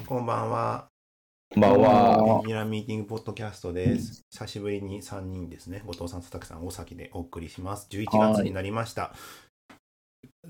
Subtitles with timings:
[0.00, 0.88] こんばんは。
[1.54, 2.42] こんばんは。
[2.44, 4.22] ミラミーティングポッドキャストです。
[4.30, 5.82] 久しぶりに3人ですね。
[5.86, 7.88] 後藤さん、佐竹さん、大崎でお送りします。
[7.90, 9.14] 11月になりました。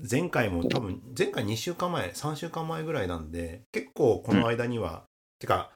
[0.09, 5.03] 前回も多分、前回2週間前、3週間前ぐらいなんで、結構この間には、
[5.39, 5.71] てか、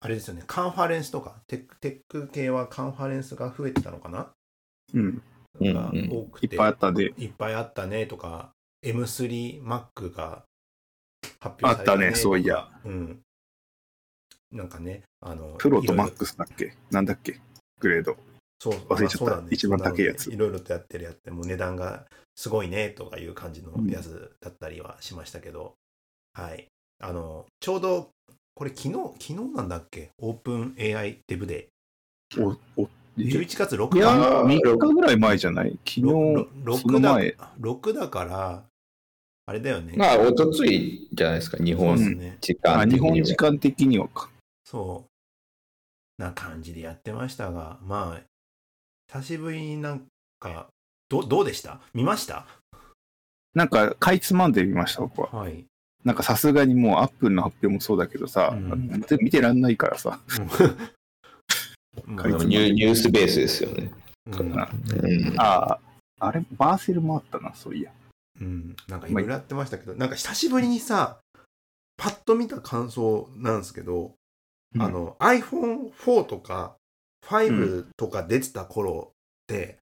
[0.00, 4.30] あれですよね、カンファレンスとか、テックテック系はカンファレンスが増えてたのかな？
[4.94, 5.22] うん。
[5.60, 7.14] うんがうん多くて、いっぱいあったで。
[7.16, 8.52] いっぱいあったねとか、
[8.84, 10.44] M3Mac が
[11.40, 12.68] 発表されあったねそういや。
[12.84, 13.20] うん。
[14.52, 16.74] なんかね、あの、プロとマックスだっけ？
[16.90, 17.40] なんだっけ？
[17.78, 18.16] グレード。
[18.58, 22.04] そう、忘れちゃった一番高いやついろいろとやってるやって、もう値段が
[22.36, 25.74] すごいねとかいう感じのやつだったりはしましたけど、
[26.34, 26.66] はい。
[27.02, 28.10] あの、ちょうど、
[28.54, 30.10] これ昨日、昨日なんだっけ？
[30.18, 31.68] オープン AI デブデ
[32.38, 32.88] お、お、ー。
[33.18, 34.18] え11月6いや日。
[34.18, 35.78] ー、3日ぐらい前じゃない？
[35.86, 37.36] 昨日、その6だ前。
[37.60, 38.64] 6だから、
[39.50, 39.94] あれだよね。
[39.96, 41.96] まあ、おとついじゃないですか、日本。
[42.40, 43.14] 時あ、日間的には。
[43.16, 44.30] 本時間的にはか。
[44.64, 45.04] そ
[46.18, 46.22] う。
[46.22, 48.22] な感じでやってましたが、まあ、
[49.12, 50.06] 久しぶりになん
[50.38, 50.68] か、
[51.08, 51.80] どどうでした？
[51.94, 52.46] 見ました？
[53.54, 55.30] なんか、かいつまんでみました、僕は。
[55.32, 55.64] はい。
[56.04, 60.20] なんかさすがにもうアップルの発表もそうだけどさ、うん見てらんないからさ。
[60.38, 63.90] うん かいつまんニューニュースベースですよね。
[64.26, 64.56] うん。
[64.56, 65.80] ああ、
[66.20, 67.90] あれ、バーセルもあったな、そういや。
[68.40, 71.18] うん、なんかいろいろやってましたけど、なんか久しぶりにさ、
[71.96, 74.14] パッと見た感想なんですけど、
[74.78, 76.76] あの iPhone4 とか
[77.26, 79.14] 5とか出てた頃っ
[79.46, 79.78] て、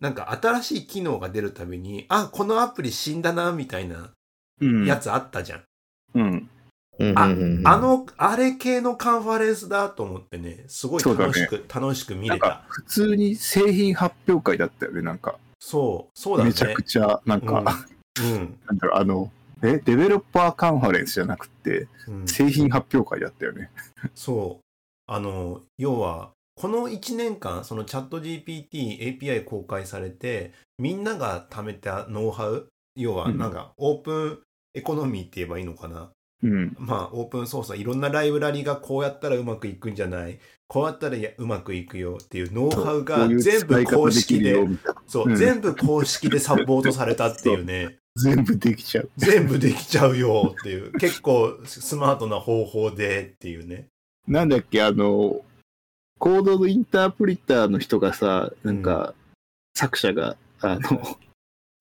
[0.00, 4.12] なんか新しい機能が出るたびに、あ、このアプリ死んだな、みたいな
[4.60, 5.62] うん、やつあったじゃん。
[6.14, 6.50] うん。
[6.98, 15.38] うんあうんうんあ、の、あれ系のカンファレンスだと思ってね、すごい楽しく、楽しく見れたなんか。、普通に製品発表会だったよね、なんか。
[15.58, 16.50] そう、そうだね。
[16.50, 17.62] めちゃくちゃ、なんか、
[18.20, 18.58] うん。
[18.66, 21.88] なんだろう、あの、え、デベロッパーカンファレンスじゃなくて、
[22.26, 23.70] 製品発表会だったよね。
[24.14, 24.64] そう。
[25.06, 34.38] あの、要は、この1年間、そのチャット GPT、API 公開されて、みんなが貯めたノウハウ、要は、うんなんか、オープン
[34.74, 36.10] エコノミーって言えばいいのかな。
[36.42, 36.76] うん。
[36.78, 44.54] まあ、オープンソースはいろんなライブラリがこうやったらうまくいくんじゃない、こうやったらうまくいくよっていうノウハウが全部公式で
[45.06, 47.98] そう、うん全部公式でサポートされたっていうね。
[48.16, 49.10] 全部できちゃう。
[49.16, 53.88] 全部できちゃうよっていう、結構スマートな方法でっていうね。
[54.26, 55.42] なんだっけ、あの、
[56.18, 59.14] コードのインタープリターの人がさ、なんか、
[59.74, 61.16] 作者が、あの、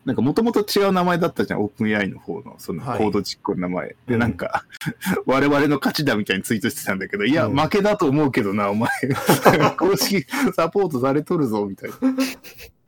[0.08, 3.88] なんかもともと違う名前だったじゃん、オープン AI の方の、そのコはいード実行の名前。
[3.90, 4.64] で、うんなんか、
[5.28, 8.90] 我々の勝ちだみたいにツイートしてたんだけど、いや、うん負けだと思うけどな、お前。
[9.78, 10.26] 公式
[10.56, 11.90] サポートされとるぞ、みたい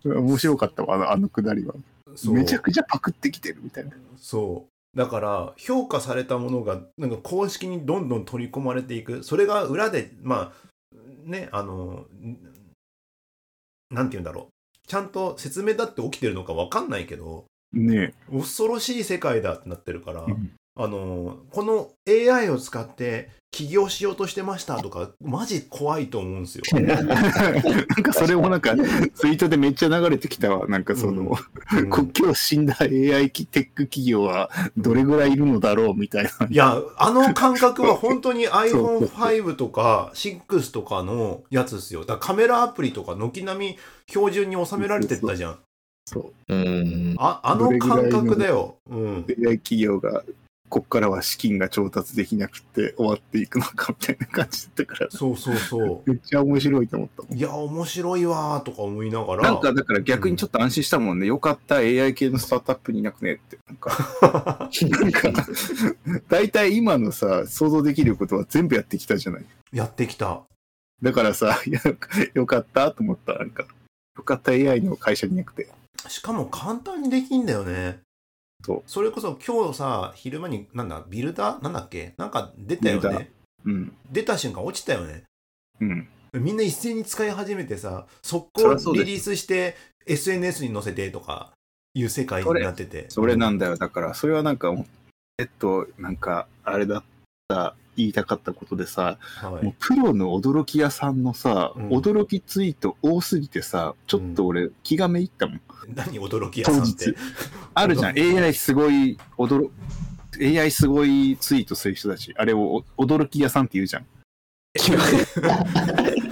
[0.06, 0.16] な。
[0.16, 1.75] 面白かったわ、あのあのくだりは。
[2.31, 3.91] めちゃくちゃパクってきてるみたいな。
[4.16, 4.97] そう。
[4.97, 9.25] だから、評価されたものが、なんか公式にどんどん取り込まれていく。
[9.25, 10.69] それが裏で、まあ、
[11.30, 12.38] ね、あの、ん
[13.91, 14.58] なんて言うんだろう。
[14.89, 20.51] ちゃんと説明だって起きてるのかわかんないけど、ね恐ろしい世界だってなってるから、うん
[20.81, 26.63] あの、この AI を使って起業しようとしてましたとか、マジ怖いと思うんですよ。
[26.73, 26.79] え。
[26.88, 28.78] なんかそれもなんか、
[29.13, 30.68] ツイートでめっちゃ流れてきたわ。
[30.69, 31.38] なんかその、
[31.73, 36.47] うん国境死んだ AI テック企業はどれぐらいいるのだろうみたいな。
[36.50, 42.06] いや、あの感覚は本当に そうそう iPhone5 とか6とかのやつですよ。
[42.06, 45.59] だカメラアプリとか軒並み標準に収められてったじゃん。
[46.06, 47.16] そうん。
[47.19, 48.78] ああの感覚だよ。
[48.89, 49.25] うん。
[49.25, 50.23] 企業が、
[50.69, 57.38] こっからは資金が調達できなくて終わっていくのかみたいな感じだったから、そうそうそめっちゃ面白いと思ったもんう。
[57.38, 59.44] いや、面白いわーとか思いながら。
[59.44, 61.25] なんかだから逆にちょっと安心したもんね。
[61.25, 63.57] よかった AI 系のスタートアップにいなくねって。
[63.68, 63.91] なんか、
[64.90, 65.47] なんか、
[66.28, 69.46] 大体今のさ、想像できることは全部やってきたじゃない。
[69.74, 70.44] やってきた。
[71.01, 71.59] だからさ、
[72.34, 73.34] よかったと思った。
[73.34, 73.66] なんか、
[74.18, 75.68] よかった AI の会社にいなくて。
[76.07, 78.00] しかも簡単にできんだよね。
[78.65, 81.63] そうそれこそ今日さ、昼間に、なんだ、ビルダー？
[81.63, 82.13] なんだっけ？
[82.17, 83.31] なんか出たよね。
[83.65, 83.95] うん。
[84.11, 85.23] 出た瞬間落ちたよね。
[85.79, 86.07] うん。
[86.33, 89.75] みんな一斉に使い始めてさ、速攻リリースして
[90.06, 91.51] SNS に載せてとか
[91.94, 93.06] いう世界になってて。
[93.09, 93.77] それなんだよ。
[93.77, 94.73] だから、それはなんか、
[95.38, 97.03] えっと、なんか、あれだっ
[97.47, 105.62] た、言いたかったことでさ、はいもうプロの驚き屋さんのさ、うん驚きツイート多すぎてさ、ちょっと俺、気がめいったもん。
[105.96, 107.16] 何驚き屋さんって？
[107.74, 108.19] あるじゃん。
[108.19, 109.69] AI すごい、驚、
[110.40, 112.34] AI すごいツイートする人たち。
[112.38, 114.06] あれをお驚き屋さんって言うじゃん。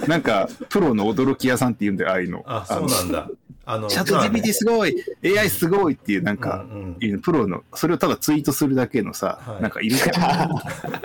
[0.06, 2.44] なんか、プロの驚き屋さんって言うんだよ、ああいうの。
[2.46, 3.28] あ、そうのなんだ。
[3.70, 10.50] あの、チャット GPT すごい !AI すごいっていうなんか、うんうんプロの、それをただツイートするだけのさ、はいなんかいるじゃん。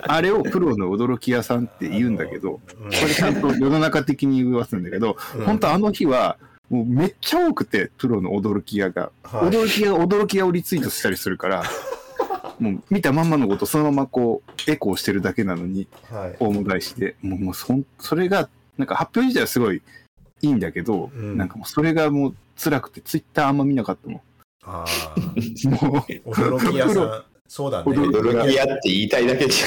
[0.10, 6.38] あれをプロの驚き屋さんって言うんだけど、うんそれちゃんと世の中的に言わすんだけど、うん本当あの日は、
[6.70, 9.10] もうめっちゃ多くて、プロの驚き屋が。
[9.22, 11.64] はい驚き屋が驚き屋をリツイートしたりするから、
[12.58, 16.36] もう見たまんまのことそのままこう、エコーしてるだけなのに、はい。
[16.40, 19.82] 大も返しで、もうもうそんそれが、なんか発表自体はすごい
[20.40, 24.20] いいんだけど、うんなんかもうそれがもう辛くて、ツイッターあんま見なかったもん。
[24.64, 25.14] ああ、
[25.68, 27.24] も驚き屋さ。
[27.46, 27.92] そうだね。
[27.92, 29.62] 驚驚きやって言いたいだけじ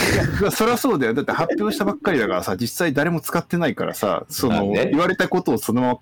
[0.45, 1.13] う、そりゃそうだよ。
[1.13, 4.89] だって発表したばっかりだからさ、実際誰も使ってないからさ、その、まあね。
[4.91, 5.99] 言われたことをそのまま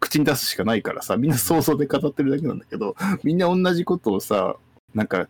[0.00, 4.56] 口に出すしかないからさ、みんな想像で語ってるだけなんだけど、みんな同じことをさ、
[4.94, 5.28] なんか、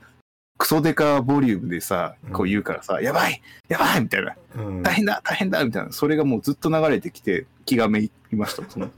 [0.56, 3.42] クソデカボリュームでさ、こう言うからさ、やばい!
[3.68, 4.00] やばい!
[4.02, 4.82] みたいな、うん。
[4.82, 5.20] 大変だ!
[5.24, 5.64] 大変だ!
[5.64, 8.62] みたいな、それがもうずっと流れてきて、気がめいました。
[8.70, 8.88] その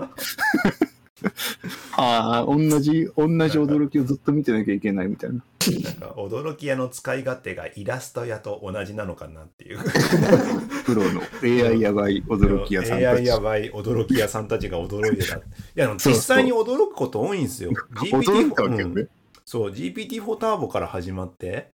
[1.97, 5.37] ああ、同じ、同じ驚きをずっと見てなきゃいけないみたいな。
[5.83, 9.79] なんか驚き屋の使い勝手がイラスト屋と同じなのかなっていう。
[10.85, 13.29] プロの AI やばい驚き屋さんた AI ち。
[13.29, 15.37] やばい驚き屋さんたちが驚いてた。
[15.37, 15.41] い
[15.75, 17.73] や、実際に驚くこと多いんですよ。
[17.97, 19.03] 驚いたわけよね。
[19.03, 19.09] うん
[19.49, 21.69] そう、GPT-4 ターボから始まって、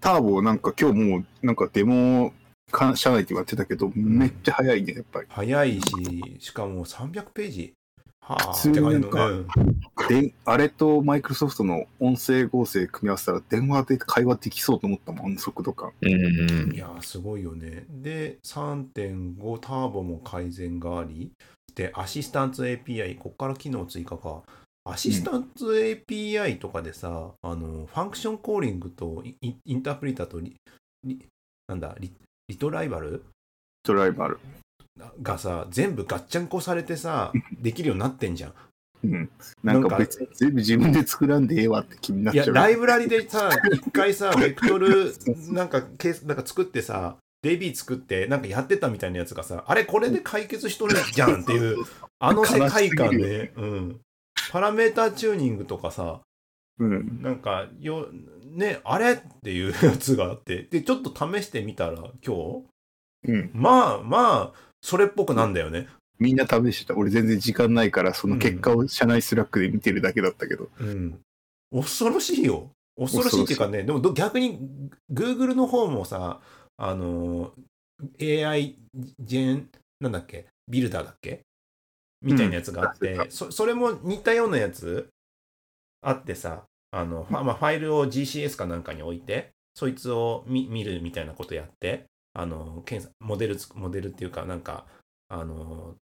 [0.00, 2.32] ターボなんか今日もうなんかデモ
[2.72, 5.28] か社内って言われてたけど、めっちゃ早いね、やっぱり。
[5.30, 7.74] 早いし、しかも300ページ。
[8.28, 9.30] はあ、普通になんか
[10.08, 15.92] で、あれとマイクロソフトの音声合成組み合わせたら電話で会話できそうと思ったもん、速度感。
[16.02, 16.74] うんうん。
[16.74, 17.86] いやー、すごいよね。
[17.88, 21.32] で、3.5ターボも改善があり、
[21.74, 24.42] で、アシスタント API、こっから機能追加か。
[24.84, 30.54] アシスタント API とかでさ、あの、ファンクションコーリングとイイインタープリターとリ、
[31.04, 31.18] リ
[31.66, 32.12] なんだリ、
[32.48, 33.24] リトライバル？
[33.84, 34.38] ドライバル。
[35.22, 38.54] がさ、全部ガッチャンコされてさ、 できるようになってんじゃん。
[39.04, 39.30] うん。
[39.62, 42.54] なんか別に全部自分で作らんでええわって気になっいや、ちゃう。
[42.54, 45.12] ライブラリでさ、一回さ、 ベクトル
[45.50, 51.76] なんかケースなんか作ってさ、DB 作ってなんかやってたみたいなやつがさ、あれこれで解決しとるじゃんっていう、
[52.18, 54.00] あの世界観で、うん。
[54.50, 56.20] パラメーターチューニングとかさ、
[56.78, 57.22] うん。
[57.22, 58.08] なんかよ、
[58.44, 62.64] ね、あれっていうやつがあって、で、ちょっと試してみたら、今日、
[63.24, 63.50] うん。
[63.52, 65.86] まあまあ、それっぽくなんだよね。
[66.18, 66.96] みんな試してた。
[66.96, 70.70] 俺全然時間ないから、その結果を社内 Slack で見てるだけだったけど。
[70.80, 71.20] うん。
[71.70, 72.70] 恐ろしいよ。
[72.98, 74.58] 恐ろしいっていうかね、でもど逆に
[75.12, 76.40] Google の方もさ、
[76.78, 77.52] あの、
[78.18, 78.78] AI
[79.20, 79.68] ジェン、
[80.00, 81.42] なんだっけ、ビルダーだっけ？
[82.22, 85.10] みたいなやつがあって、うんそそれも似たようなやつ
[86.00, 94.86] あってさ、あの、ファまあ、ファイルを GCS かなんかに置いて、そいつを見見るみたいなことやって、あの、検査、モデルつ、モデルっていうか、なんか、
[95.28, 95.96] あの、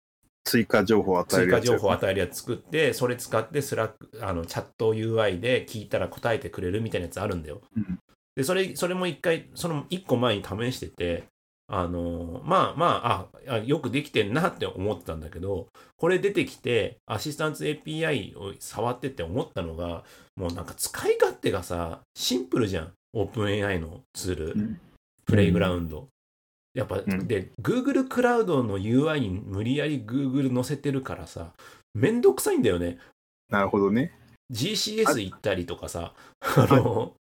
[0.45, 1.67] 追加情報を与え追加るやつ。
[1.67, 7.61] 情報を与えるやつ作って、それ使って Slack、あの、チャット UI で聞いたら答えてくれるみたいなやつあるんだよ。
[7.77, 7.99] うん
[8.37, 11.25] で、それ、それも一回、その一個前に試してて、
[11.69, 20.05] あの、まあまあ、あ、あよくできてんなって思ってたんだけど、これ出てきて、アシスタント API を触ってって思ったのが、
[20.37, 22.93] もうなんか使い勝手がさ、シンプルじゃん。
[23.15, 24.53] オープン AI のツール。
[24.53, 24.81] うん
[25.27, 26.07] プレイグラウンド。
[26.77, 31.53] やっぱ、んで、Google クラウドの UI に無理やり Google 載せてるからさ、
[31.95, 32.99] めんどくさいんだよね。
[33.49, 34.13] なるほどね。
[34.53, 37.15] GCS 行ったりとかさ、あの、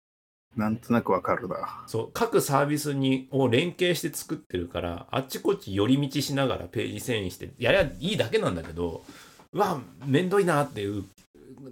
[0.57, 1.85] なんとなくわかるな。
[1.87, 9.05] そう、各サービスにを連携して作ってるから、あっちこっち寄り道しながらページ遷移して、やりゃいいだけなんだけど、
[9.53, 11.05] うわ、めんどいなっていう、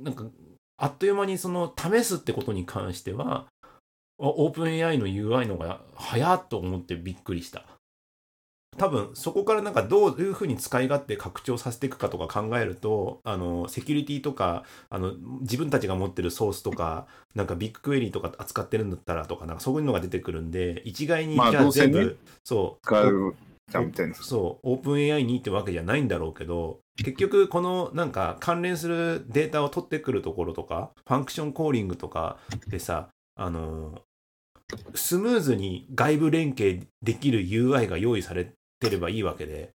[0.02, 0.26] なんか、
[0.76, 3.46] あっという間にその試すってことに関しては、
[4.20, 7.64] オープン AI の UI の方が早っと思ってびっくりした。
[8.76, 23.34] 多分そこからなんかどういうふうに使い勝手拡張させていくかとか考えるとあのセキュリティとかあの自分たちが持ってるソースとかなんかビッグクエリとか扱ってるんだったらとかなんかそういうのが出てくるんで一概にじまあゃあ全部、そう使う
[23.70, 24.14] じゃんみたいな。
[24.14, 34.02] そう、オープン AI にってわけじゃないんだろうけど、結局、このなんか関連するデータを取ってくるところとか、ファンクションコーリングとかでさ、あの
[34.94, 39.70] スムーズに外部連携できる UI が用意されてればいいわけで、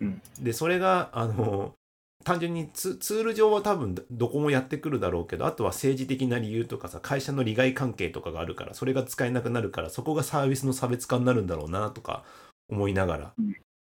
[0.00, 0.22] うん。
[0.40, 1.74] で、それが、あの
[2.22, 12.24] 単純にツツール上は多分どこもやってくるだろうけど、あとは政治的な理由とかさ、会社の利害関係とかがあるから、それが使えなくなるから、そこがサービスの差別化になるんだろうなとか
[12.68, 13.56] 思いながら、うん。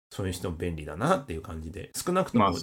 [0.10, 2.54] そういう人も便利だなっていう感じで、少なくとも。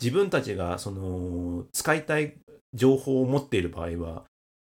[0.00, 2.34] 自分たちがその使いたい
[2.74, 4.24] 情報を持っている場合は、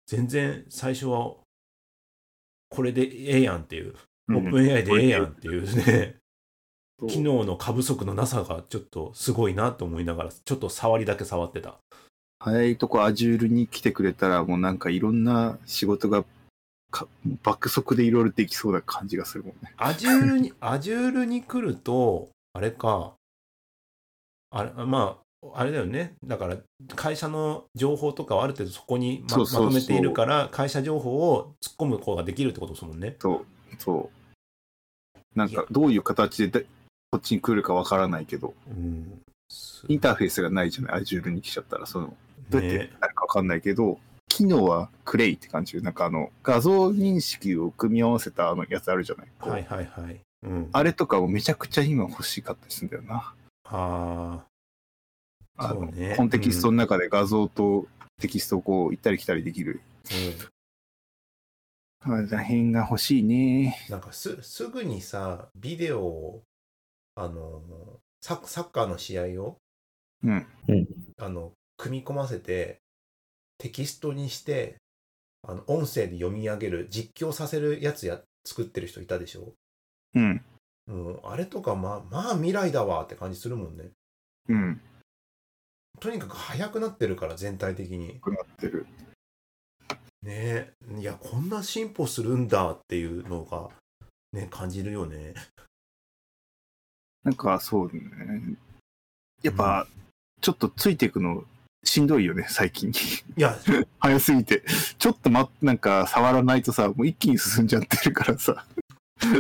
[0.06, 1.35] 全然最初は
[2.73, 3.95] これでええやんっていう、
[4.31, 6.17] オープン AI でええやんっていうね、
[7.00, 7.07] う。
[7.07, 11.79] ん機能の過不足のなさがちょっとすごいなと思いながら、ちょっと触りだけ触ってた。
[12.38, 16.25] 早いとこ Azure に来てくれたら、もうなんかいろんな仕事が
[16.93, 17.09] か
[17.43, 19.73] 爆速でいろいろできそうな感じがするもんね。
[19.76, 23.14] アジュールに、アジュールに来ると、あれか、
[24.50, 25.23] あれ、まあ、
[25.55, 26.15] あれだよね。
[26.25, 26.57] だから、
[26.95, 33.17] 会社の情報とかをある程度そこにまそうそうそうまとめているから、会社情報を突っ込むことができるってことですもんね。
[33.19, 33.47] そう、
[33.79, 34.11] そ
[35.15, 35.39] う。
[35.39, 36.67] なんかどういう形でだ
[37.11, 39.21] こっちに来るかわからないけど、うん。
[39.51, 42.15] すインターフェースがないじゃない、Azure に来ちゃったら、その、
[42.49, 49.29] どうやってねなるかわかんないけど、機能はクレイって感じで、なんかあの、画像認識を組み合わせたあのやつあるじゃない？
[49.41, 50.21] はいはいはい。
[50.45, 50.69] うん。
[50.73, 53.35] あれとかもめちゃくちゃ今欲しかったりするんだよな。
[53.65, 54.45] あ
[55.56, 57.87] あの、ねコンテキストの中で画像と
[58.21, 59.80] テキストをこう行ったり来たりできる。
[60.04, 60.28] ー
[62.06, 62.14] うん。
[62.14, 63.76] あの辺が欲しいね。
[63.88, 66.42] なんかすすぐにさ、ビデオを、
[67.14, 67.62] あの、
[68.21, 69.59] サッサッカーの試合を、
[70.25, 70.47] うん。
[71.18, 72.80] あの、組み込ませて、
[73.59, 74.76] テキストにして、
[75.47, 79.52] あの、音声で読み上げる、実況させるやつや、作ってる人いたでしょ？
[80.14, 80.44] うん。
[80.87, 83.90] もう、あれとか、まあ、まあ未来だわって感じするもんね。
[84.49, 84.80] うん。
[86.02, 88.18] とにかく速くなってるから、全体的に。
[88.21, 88.87] くなってる。
[90.23, 90.73] ねえ。
[90.99, 93.68] いや、こんな進歩するんだっていうのが、
[94.32, 95.35] ね、感じるよね。
[97.23, 98.02] なんかそうね。
[99.44, 99.87] やっぱ、
[100.40, 101.44] ちょっとついていくの
[101.85, 102.90] しんどいよね、最近。
[102.90, 103.56] いや、
[104.00, 104.64] 早すぎて。
[104.99, 108.66] ちょっとま、なんか触らないとさ、もう一気に進んじゃってるからさ。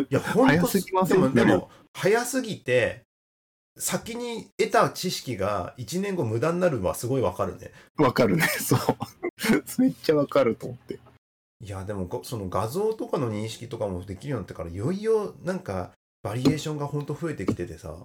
[0.08, 1.22] いや、ほんと早すぎません？
[1.22, 3.02] でも、でも、早すぎて、
[3.78, 7.70] 先に得た知識が1年後無駄になるのはすごいわかるね。
[7.96, 8.80] わかるね、 そう。
[9.80, 10.98] めっちゃわかると思って。
[11.64, 17.96] いや、でもご、その画像とかの認識とかもできるようになってから、いよいよなんか、バリエーションがほんと増えてきててさ、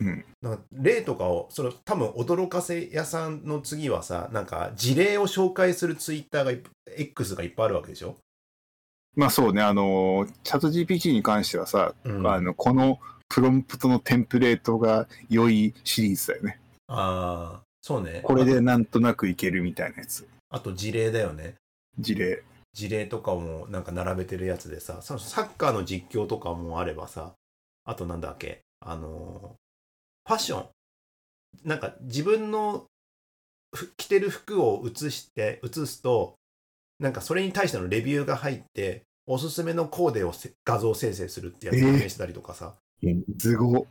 [0.00, 0.24] うん。
[0.40, 8.16] なんか例とかを、その多分驚かせ屋さんの次はさ、なんか事例を紹介するツイッターが X がいっぱいあるわけでしょ？
[9.14, 12.98] まあそうね、あの、チャット GPT に関してはさ、うんあの、この
[13.32, 16.60] プロンプトのテンプレートが良いシリーズだよね。
[16.86, 18.20] ああ、そうね。
[18.22, 20.28] これでなんとなくいけるみたいなやつ。
[20.50, 21.54] あと事例だよね。
[21.98, 22.42] 事例。
[22.74, 27.32] 事例とかもなんか並べてるやつでさ、そのサッカーの実況とかもあればさ、
[27.86, 30.66] あとなんだっけ、あのーファッション。
[31.64, 32.84] なんか自分の
[33.74, 36.34] ふ着てる服を映して、映すと、
[36.98, 42.74] なんかそれに対してのレビューが入って、おすすめのコーデをせ画像生成するってやつを試したりとかさ。
[43.38, 43.86] すご。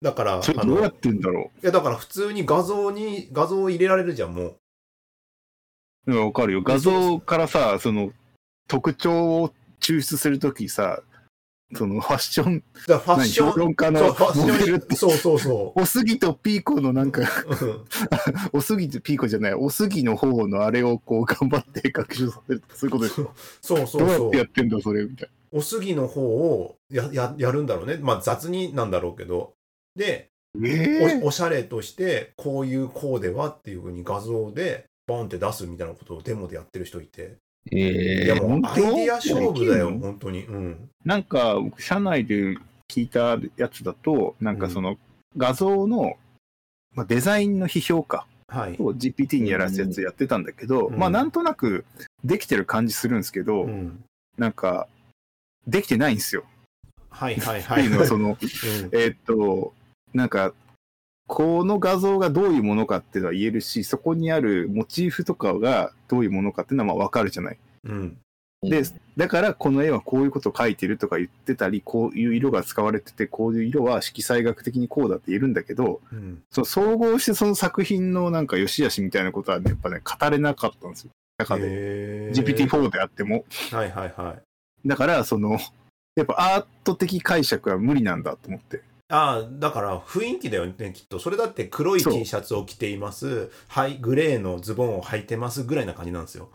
[0.00, 4.56] だから、それどうやってんだろやだから普通に画像に、画像を入れられるじゃん、も
[6.06, 6.16] う。
[6.16, 6.62] わかるよ。
[6.62, 8.12] 画像からさ、その、
[8.68, 11.02] 特徴を抽出するときさ、
[11.74, 17.22] そのファッション、だファッ何ション、評論家のそう、ファッシモデルって、そうそうそおすぎとピーコのなんか、
[18.52, 23.32] おすぎとピーコじゃない、おすぎの方のあれをこう頑張って学習させるそういうことでしょ。
[23.62, 24.44] そうそうそうどうやってや。
[24.44, 27.98] ってんだ、それ、みたいおすぎの方をやややるんだろうね。
[28.00, 29.52] まあ雑になんだろうけど。
[29.96, 30.68] で、な。
[30.68, 37.36] えおおしゃれとして、こういうコーデはっていうふうに画像でボンって出すみたいなことをデモでやってる人いて。
[37.70, 38.80] いやええ本当？
[38.80, 40.44] もうアイディア勝負だよ、本当に。
[40.44, 40.88] うん。
[41.04, 42.56] なんか、僕社内で
[42.88, 44.96] 聞いたやつだと、なんかその
[45.36, 46.14] 画像の、
[46.94, 48.72] まあ、デザインの批評価はい。
[48.78, 51.86] を GPT にやらすやつやってたんだけど、うんまあなんとなく
[52.22, 54.04] できてる感じするんですけど、うん。
[54.36, 54.88] なんか、
[55.66, 56.44] できてないんですよ。
[57.10, 57.88] はいはいはい。
[57.88, 58.36] のはその、うん
[58.92, 59.72] えーっと、
[60.14, 60.52] なんか、
[61.26, 67.58] この画像がどういうものかっていうのは言えるし、そこにあるモチーフとかがどういうものかっていうのはまあわかるじゃない。
[67.84, 68.18] うん。
[68.62, 68.82] で、
[69.16, 76.42] だからこの絵はこういうことを描いてるとか言ってたり、こういう色が使われてて、こういう色は色彩学的にこうだって言えるんだけど、うん。
[76.50, 81.10] その総合してその作品のなんか良し悪しみたいなことはね、やっぱね、語れなかったんですよ。
[81.38, 81.62] 中で。
[81.64, 83.44] へー GPT-4 であっても。
[83.70, 84.42] はいはいはい。
[84.84, 85.58] だから、その、
[86.16, 88.82] やっぱアート的解釈は無理なんだと思って。
[89.08, 91.18] ああ、だから雰囲気だよね、きっと。
[91.18, 93.50] それだって黒い T シャツを着ています。
[93.68, 96.48] はい、グレーのズボンを履いてますぐらいな感じなんですよ。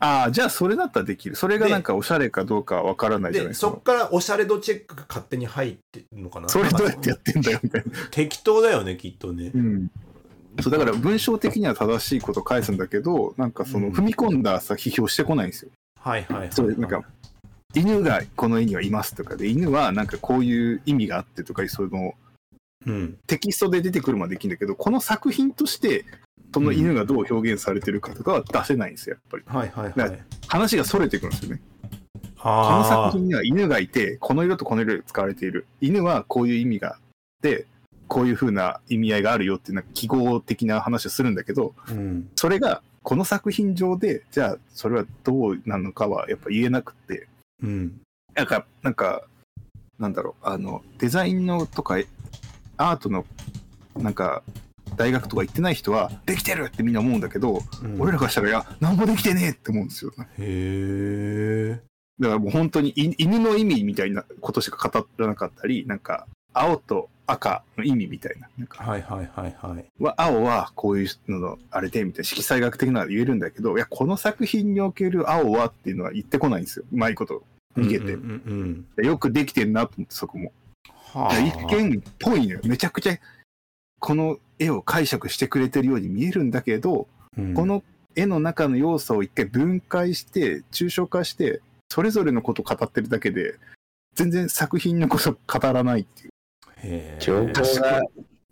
[0.00, 1.34] ああ、じゃあそれだったらできる。
[1.34, 3.82] それがなんかおしゃれかどうかわからないじゃないで、ですかそっ。
[3.82, 6.48] からおしゃれ度チェックが勝手に入ってるのかな？
[6.48, 7.92] それどうやってやってんだよ、みたいな。
[8.12, 9.50] 適当だよね、きっとね。
[9.52, 9.90] うん。
[10.60, 15.72] そう、だから文章的には正しいこと返すんだけど、なんかそのうん踏み込んださ、批評してこないんですよ。
[16.00, 16.52] はいはいはい。
[16.52, 17.02] そうなんか
[17.74, 22.14] 犬がこの絵にはいますとかで、犬はなんかこういう意味があってとか、そういうのを
[22.86, 23.18] うん。
[23.26, 26.04] テキストで出てくるまでできるんだけど、この作品として、
[26.54, 29.44] その犬がどう表現されてるかとかは出せないんですよ、やっぱり。
[29.46, 30.24] はいはいだはい。
[30.46, 31.60] 話が逸れてくるんですよね。
[32.38, 33.18] この作。
[33.18, 35.66] 品には犬がいて、この色とこの色で使われている。
[35.80, 37.00] 犬はこういう意味があっ
[37.42, 37.66] て、
[38.06, 42.30] こういう風な意味合いがあるよっていうなんか記号的な話をするんだけど、うん。
[42.36, 47.27] それがこの作品上で、じゃあそれはどうなのかはやっぱ言えなくて、
[47.62, 48.00] うん。
[48.34, 49.22] なんか、なんか、
[49.98, 51.96] なんだろう、あの、デザインのとか、
[52.76, 53.24] アートの、
[53.96, 54.42] なんか、
[54.96, 60.12] 大学とか行ってない人は、できてるってみんな思うんだけど、うん俺らからしたら、いや、なんもできてねえって思うんですよ。
[60.16, 61.80] だかへえ。
[62.20, 68.48] らもう本当にい犬の意味みたいなことしか語らなかったり、なんか、青と赤の意味みたいな。
[68.58, 69.86] なんかはいはいはいはい。
[70.02, 76.84] は青はこういうののあれでみたいな色彩学的なのは言えるんだけど、いや、この作品における青はっていうのは言ってこないんですよ。
[76.90, 77.42] うまいこと
[77.76, 78.14] 逃げて。
[78.14, 80.52] うんうんうんよくできてんなと思って、そこも。
[81.14, 81.20] うん。
[81.22, 81.38] はあ。
[81.38, 82.60] 一見っぽいのよ。
[82.64, 83.18] めちゃくちゃ
[84.00, 87.84] この絵を解釈してくれてるように見えるんだけど、うんこの
[88.16, 93.54] 絵の中の要素を一回分解して、抽象化して、それぞれのことを語ってるだけで、
[94.14, 96.30] 全然作品のことを語らないっていう。
[97.18, 98.02] 情報が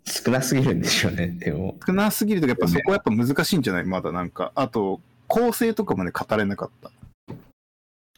[0.05, 1.77] 少なすぎるんでしょうね、でも。
[1.85, 3.85] 少なすぎるとやっぱそこはやっぱ難しいんじゃない？
[3.85, 4.51] まだなんか。
[4.55, 6.91] あと、構成とかまで語れなかった。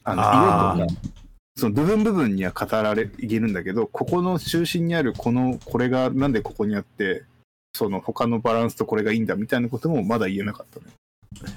[0.03, 1.01] あの、あー色とか、
[1.57, 7.23] その部分部分には語られ、いけるんだけど、ここの中心にあるこの、これがなんでここにあって、
[7.73, 10.85] その他のバランスとこれがいいんだみたいなこともまだ言えなかったね。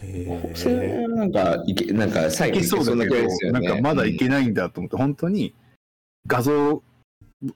[0.02, 1.02] へそれえ。
[1.02, 5.54] はなんか、いけ、なんか、最いけそうだけど、なんかまだいけないんだと思って、本当に
[6.26, 6.82] 画像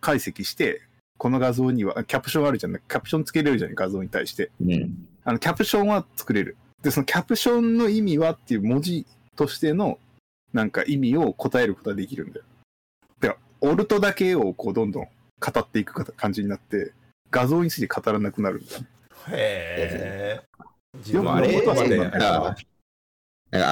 [0.00, 0.82] 解析して、
[1.18, 2.72] この画像には、キャプションあるじゃん。
[2.72, 4.50] キャプションつけれるじゃん、画像に対して。
[4.60, 5.08] うん。
[5.24, 6.56] あの、キャプションは作れる。
[6.82, 9.98] で、そのキャプションの意味はっていう文字としての、
[10.52, 12.44] なんか意味を答えることができるんだよ。
[13.20, 16.92] だから、オルトだけをこう、どんどん語っていく感じになって、
[17.30, 18.86] 画像について語らなくなるんだよね。
[19.30, 20.56] へえ。
[21.12, 22.56] でもあれ僕はそうなんだ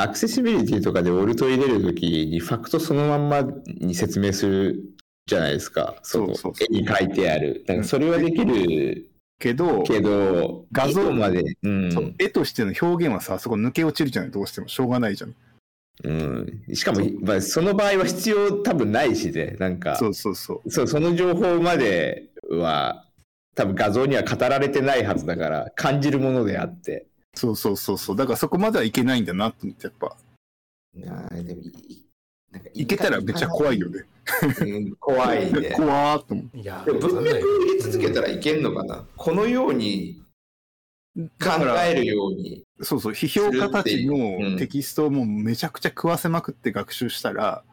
[0.03, 4.94] アクセシビリティとかでオルト入れるときにファクトそのまんまに説明する
[5.27, 5.97] じゃないですか。
[6.03, 7.65] そうのそうそう絵に書いてある。
[7.67, 12.15] なんかそれはできるけど、けど、画像まで、うん。
[12.19, 14.69] 絵としての表現はさ、そこ抜け落ちるじゃない、どうしても。
[14.69, 15.35] しょうがないじゃん。
[16.03, 20.71] うん、しかも、まあ、その場合は必要多分ないしね、なんか、そうそうそう。
[20.71, 23.07] そうその情報までは、
[23.55, 27.07] 多分画像には語られてないはずだから、感じるものであって。
[27.35, 28.17] そうそうそうそう。
[28.17, 30.17] だからそこまではいけないんだなって、やっぱ。
[31.07, 32.04] あーでもい
[32.55, 34.05] なんかいけたらめっちゃ怖いよね。
[34.61, 35.71] うん怖いね。
[35.77, 36.61] 怖ーっと思って。
[36.61, 38.29] いや、でも文脈を入れ続けたら。
[38.29, 40.23] らいけんのかな、このように
[41.17, 41.51] 考
[41.85, 42.63] えるように。
[42.81, 47.65] そうそう、批評家たちのテキストをもうめちゃくちゃ食わせまくって学習したら、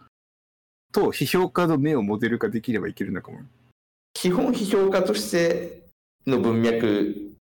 [0.91, 3.41] と、批評家の目をモデル化できればいけるのかも。
[4.13, 5.83] 基本批評家として
[6.25, 7.35] の文脈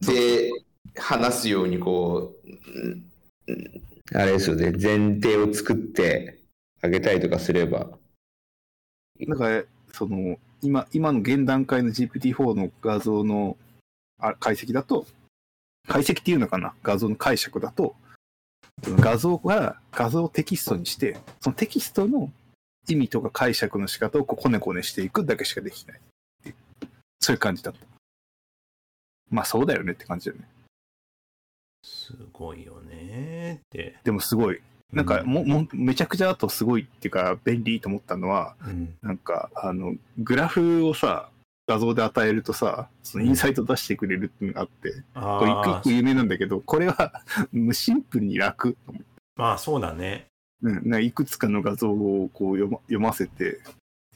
[0.00, 0.50] で
[0.96, 3.04] 話すようにこう、うん
[3.48, 6.38] うんあれですよね、前提を作って
[6.80, 7.90] あげたりとかすれば。
[9.26, 13.56] だか、その、今、今の現段階の GPT-4 の画像の
[14.18, 15.06] あ解析だと、
[15.88, 16.74] 解析っていうのかな？
[16.82, 17.94] 画像の解釈だと、
[18.82, 22.30] その画像が画像をテキストにして、そのテキストの
[22.88, 26.00] 意味とか解釈の仕方をこうこねこねしていくだけしかできない
[26.46, 26.52] い。
[27.20, 27.80] そういう感じだった。
[29.30, 30.48] まあそうだよねって感じだよね。
[31.86, 33.96] すごいよねって。
[34.02, 34.60] でもすごい。
[34.92, 41.30] なんかも、もめちゃくちゃあとすごいっていうか便利と思ったのは、うん、なんか、あの、グラフをさ、
[41.68, 47.12] 画像で与えるとさ、そのインサイト出してくれるっていうのがあって、これ一個一あ個有名なんだけど、これは
[47.52, 48.76] 無シンプルに楽。
[49.36, 50.26] まあそうだね。
[50.62, 53.60] うん、いくつかの画像をこう読ま読ませて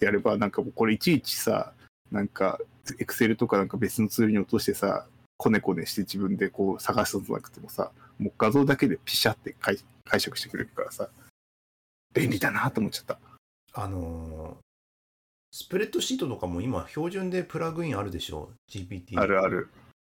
[0.00, 1.72] やれば、なんかこれいちいちさ、
[2.10, 2.58] なんか、
[2.98, 5.06] エクセルとかなんか別のツールに落としてさ、
[5.40, 11.08] コネコネして自分でこう探すとなくてもさ、もう画像だけでピシャって解解釈してくれるからさ、
[12.12, 13.18] 便利だなと思っちゃった。
[13.72, 14.60] あのー
[15.52, 19.18] スプレッドシートとかも今標準でプラグインあるでしょ？GPT。
[19.18, 19.70] あるある。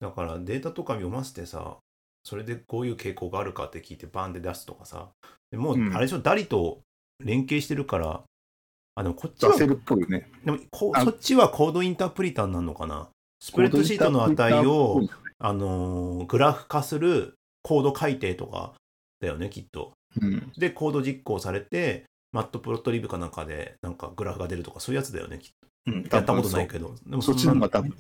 [0.00, 1.76] だからデータとか読ませてさ、
[2.24, 5.11] それでこういう傾向があるかって聞いてバンで出すとかさ。
[5.50, 6.80] でもう、うんあれでしょ、ダリと
[7.22, 8.22] 連携してるから、
[8.94, 10.30] あ、でもこっちは、出せるっぽいよね。
[10.44, 13.09] でもこあそっちはコードインタープリターになるのかな？
[13.40, 15.00] スプレッドシートの値を、
[15.38, 18.74] あのーグラフ化するコード改定とか
[19.20, 19.92] だよね、きっと。
[20.20, 20.53] うん。
[20.57, 25.50] で、コード実行されて、マットプロットリブかなんかで、なんかグラフが出るとか、そういうやつだよね、きっ
[25.87, 26.16] うん、と。
[26.16, 26.94] やったことないけど。
[27.07, 27.94] でもそっちの方が多分、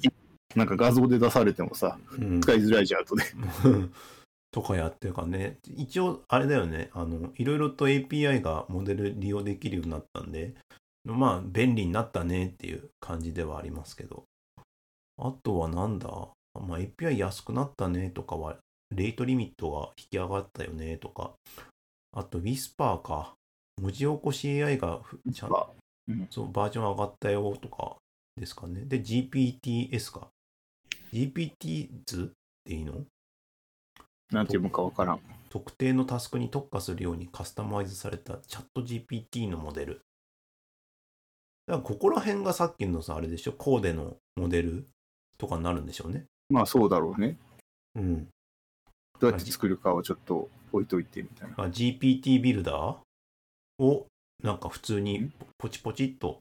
[0.54, 3.24] なんか画像で出されてもさ、うん使いづらいじゃん、後で。
[4.52, 5.58] とかやってるからね。
[5.76, 6.90] 一応、あれだよね。
[6.92, 10.54] あの、いろいろと API がモデル利用できるようになったんで、
[11.04, 14.24] まあ、便利になったねっていう感じではありますけど。
[15.20, 16.08] あとはなんだ？
[16.08, 18.56] まあ、API 安くなったねとかは、
[18.90, 21.32] レートリミットが引き上がったよねとか。
[22.12, 23.34] あと、Whisper か。
[23.80, 25.50] 文字起こし AI がふちゃん
[26.28, 27.96] そうバージョン上がったよとか
[28.36, 28.82] ですかね。
[28.84, 30.28] で、GPTS か。
[31.14, 32.94] GPT 図っていいの？
[34.32, 35.20] なんて読むかわからん。
[35.48, 40.00] 特定のタスクに特化するようにカスタマイズされたチャット GPT のモデル。
[41.66, 44.86] だからここら辺がさっきのさ、あれでしょ、コーデのモデル
[45.40, 46.26] とかになるんでしょうね。
[46.50, 47.36] まあそうだろうね。
[47.96, 48.28] うん。
[49.18, 51.54] どうやって作るかをちょっと置いといてみたいな。
[51.64, 54.06] あ GPT ビルダーを
[54.42, 56.38] なんか普通にポチポチっと。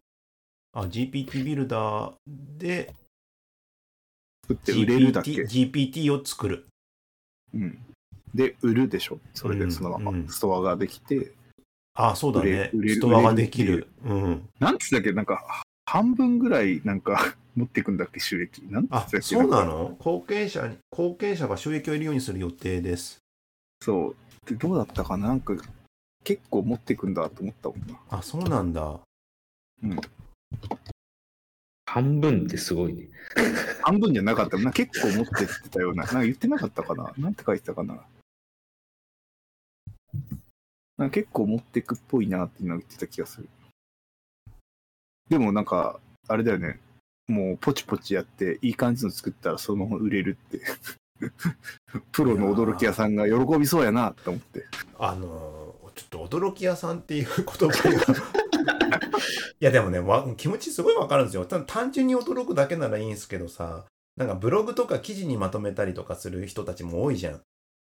[0.74, 2.14] あ、GPT ビルダー
[2.58, 2.94] で
[4.44, 6.68] 作って売れるだっけ GPT, GPT を作る。
[7.54, 7.80] うん。
[8.36, 9.20] で、売るでしょ。
[9.34, 11.34] それでそのままうんうんストアができて。
[11.96, 12.90] あ、そうだね売れ売れ。
[12.90, 13.88] るストアができる。
[14.04, 14.50] うん。
[14.60, 15.12] なんつったっけ？
[15.12, 18.60] なんか、半分ぐらいなんか持っていくんだっけ収益。
[18.70, 23.18] なんあ、けそうなかの後継者に、後継者が収益を得るようにする予定です。
[23.82, 24.16] そう。
[24.50, 25.28] で、どうだったかな？
[25.28, 25.54] なんか、
[26.24, 28.00] 結構持っていくんだと思ったもんな。
[28.10, 29.00] あ、そうなんだ。
[31.86, 33.10] 半分ってすごいね。
[33.84, 34.58] 半分じゃなかった。
[34.58, 36.04] な結構持ってってたような。
[36.06, 37.14] なんか言ってなかったかな？
[37.18, 38.06] なんて書いてたかな？
[40.98, 43.50] なんか結構持ってくっぽいなっていうのを言ってた気がする。
[45.30, 46.80] でもなんか、あれだよね。
[47.30, 50.62] もうポチポチやって、いい感じの作ったらそのまま売れるって。
[52.12, 54.66] プロの驚き屋さんが喜びそうやなと思って。
[54.98, 58.00] あのーちょっと驚き屋さんっていう言葉が。
[59.60, 61.46] いやでもねわ気持ちすごいわかるんですよ。
[61.46, 67.42] た単純に驚くだけならいいんですけどさ、なんかブログとか記事にまとめたりとかする人たちも多いじゃん。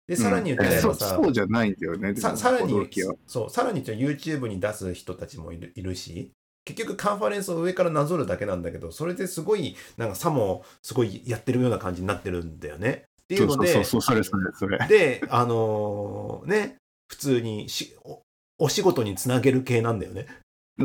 [0.07, 2.15] で、さらに言っちゃえそうばさ、そうじゃないんだよね。
[2.17, 2.91] ささらに。
[3.27, 6.33] そうさらに YouTube に出す人たちもいるいるし
[6.69, 13.05] 結局カンファレンスを上からなぞるだけなんだけどそれですごいなんかさもすごいやってるような感じになってるんだよね。
[13.23, 14.87] っていうのでそうそうそう、それそれ。
[14.87, 16.77] であのね
[17.09, 18.21] 普通にしお
[18.59, 20.27] お仕事につなげる系なんだよね。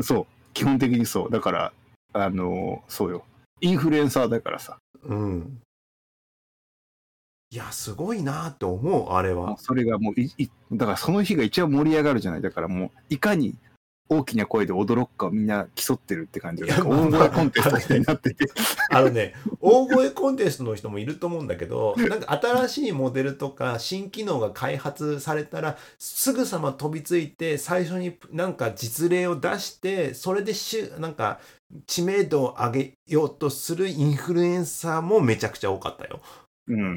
[0.02, 1.30] そう、基本的にそう。
[1.30, 1.72] だから、
[2.12, 3.24] あのそうよ。
[3.60, 4.78] インフルエンサーだからさ。
[5.02, 5.60] うん。
[7.50, 9.56] いやすごいなって思うあれは。
[9.58, 12.42] それがもういい、だからその日が一番盛り上がるじゃない。
[12.42, 13.54] だからもう、いかに
[14.08, 18.46] 大きな声で驚くかをみんな競ってるって感じで、大声コンテストみたいになってて。
[18.90, 31.40] あのね、大声コンテストの人もいると思うんだけど、なんか新しいモデルとか新機能が開発されたら、すぐさま飛びついて、最初になんか実例を出して、それでしゅなんか
[31.86, 36.20] 知名度を上げようとするインフルエンサーもめちゃくちゃ多かったよ。
[36.66, 36.94] うん。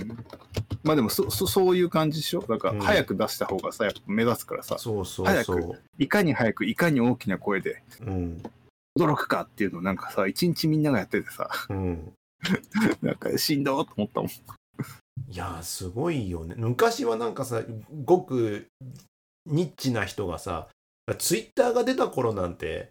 [0.84, 2.42] まあでもそ、そそういう感じでしょ？
[2.42, 5.82] だかうんら、早く出した方がさ、やっぱ目立つからさ、そうそう早くそう。
[5.98, 8.44] いかに早く、いかに大きな声でうん。
[8.98, 12.14] 驚くかっていうのをなんかさ、一日みんながやっててさ、うん。
[13.02, 14.30] なんかしんどーと思ったもん。
[14.30, 16.56] いやーすごいよね。
[16.58, 17.64] 昔はなんかさ、
[18.06, 18.68] ごく
[19.46, 20.68] ニッチな人がさ、
[21.18, 22.90] ツイッターが出た頃なんて、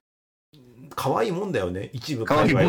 [0.95, 1.91] 可愛いもんだよね。
[1.93, 2.69] 一部界隈い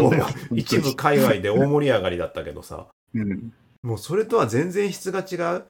[0.60, 3.54] 一部界隈で大盛り上がりだったけどさ、うん。
[3.88, 5.64] もうそれとは全然質が違う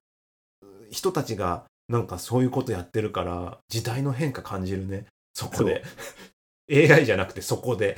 [0.90, 5.06] 人たちがなんかそういうことやってるから、時代の変化感じるね。
[5.36, 5.84] そこで。
[6.68, 7.96] AI じゃなくてそこで。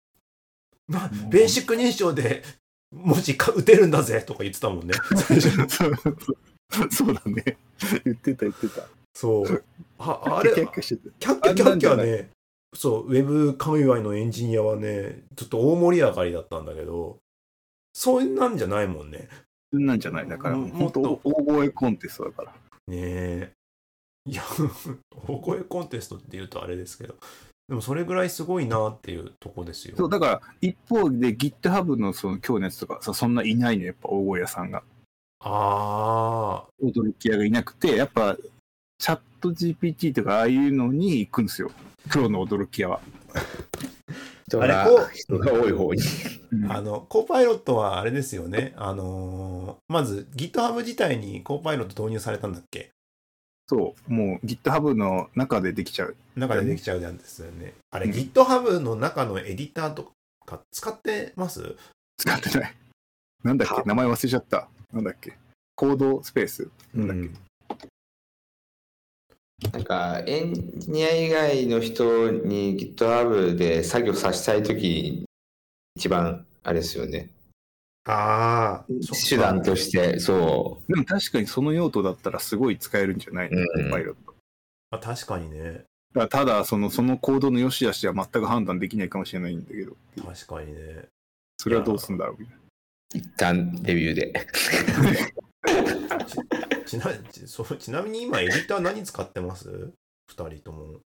[0.88, 2.44] まあ、ベーシック認証で
[2.90, 4.94] 文字か打てるんだぜとか言ってたもんね。
[6.90, 7.58] そうだね。
[8.06, 8.88] 言ってた言ってた。
[9.14, 9.64] そう。
[9.98, 12.30] ああれ、キャッキャキャッキャね、
[12.74, 17.18] そう、ウェブ界隈のエンジニアはね、ちょっと大盛り上がりだったんだけど、
[17.96, 19.26] そうなんじゃないもんね。
[19.72, 19.78] た。
[19.78, 22.52] なんじゃないだから、ももっともっと大声コンテストだから。
[22.52, 23.52] ねえ。
[24.26, 24.42] いや、
[25.26, 27.14] 大声コンテストって言うとあれですけど、
[27.70, 29.96] でもそれぐらいすごいなっていうとこですよ。
[29.96, 34.82] そう、だから、一方で GitHub のその今日のやつとかさ、そんないないの、やっぱ大声屋さんが。
[35.40, 38.36] ああ、驚き屋がいなくて、やっぱ、
[38.98, 41.70] チャット GPT とかああいうのに行くんですよ。
[42.10, 43.00] プロの驚き屋は。
[44.48, 46.02] 人があれこう人が多い方に。
[46.52, 48.72] うんあの、コーパイロットはあれですよね。
[48.76, 52.90] あのーまず GitHub 自体にコーパイロット導入されたんだっけ？
[53.68, 56.16] そう、もう GitHub の中でできちゃう。
[56.36, 57.74] 中でできちゃうなんですよね。
[57.90, 60.12] あれ、うん GitHub の中のエディターと
[60.46, 61.76] か使ってます？
[62.16, 62.74] 使ってない。
[63.42, 63.82] なんだっけ？
[63.84, 64.68] 名前忘れちゃった。
[64.92, 65.36] なんだっけ？
[65.74, 66.68] コードスペース？
[66.94, 67.30] なんだっけ、
[69.72, 75.24] なんかエンジニア以外の人に GitHub で作業させたいとき
[75.96, 77.30] 一番あれですよね。
[78.08, 78.84] ああ、
[79.28, 84.34] 手段として、そでも確かにその用途だったらすごい使えるんじゃないの、うんパイロット。
[84.90, 85.84] あ確かにね。
[86.14, 91.04] だただその、そのコードの良し悪しは全く判断できないかもしれないんだけど、確かにね。
[91.58, 92.60] それはどうすんだろうみたいな。
[92.60, 93.18] う。
[93.18, 94.32] 一旦レビューで。
[96.86, 99.92] ちなちそうちなみに今エディター何使ってます？
[100.28, 101.00] 二人とも。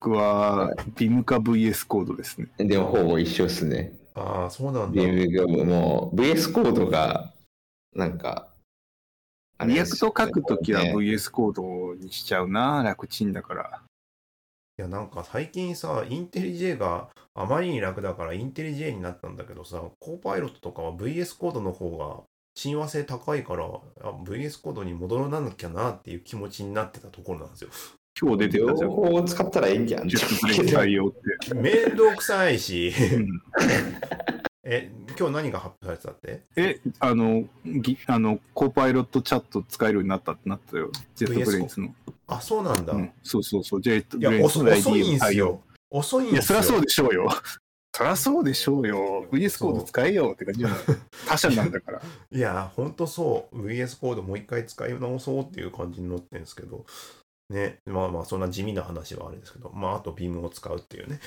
[0.00, 2.48] 僕は、 Vim か VS コードですね。
[2.56, 3.92] でもほぼ一緒っすね。
[4.14, 5.02] ああ、そうなんだ。
[5.02, 7.34] Vim がもう VS コードが、
[7.94, 8.50] なんか、
[9.66, 13.82] React 書くときはね VS コードにしちゃうな、楽ちんだから。
[14.78, 22.22] いやなんか最近さ、 IntelliJ があまりに楽だから IntelliJ になったんだけどさ、 Copilot とかは VS コードの方が
[22.54, 27.70] 親和性高いから、あ VS コードに戻らなきゃなっていう気持ちになってたところなんですよ。
[28.20, 28.96] 今日出てたじゃ両ん。
[29.12, 30.08] 方使ったらいいんじゃん。
[31.56, 33.42] めんどくさいし、うん
[34.62, 36.44] え、今日何が発表されてたって？
[36.56, 40.90] え、あの、ぎあの、 Copilot Chat 使えるようになったってなったよ。
[41.14, 41.94] JetBrains の。
[42.26, 42.92] あ、そうなんだ。
[42.92, 43.80] うん、そうそうそう。
[43.82, 45.62] ジェットいや、ブレインズの遅遅いんすよ。。
[45.90, 46.62] 遅いんいや、すよ。
[46.62, 47.28] そりゃそうでしょうよ。
[47.92, 49.26] そりゃそうでしょうよ。
[49.30, 50.64] VS コード使えよって感じ。
[51.26, 52.02] 他社なんだから。
[52.30, 53.66] いや、ほんとそう。
[53.66, 56.86] VS コードもう一回使い直そうっていう感じになってるんですけど、
[57.50, 61.20] ね、まあまあ、そんな地味な話はあれですけど、まあ、あとビームを使うっていうね。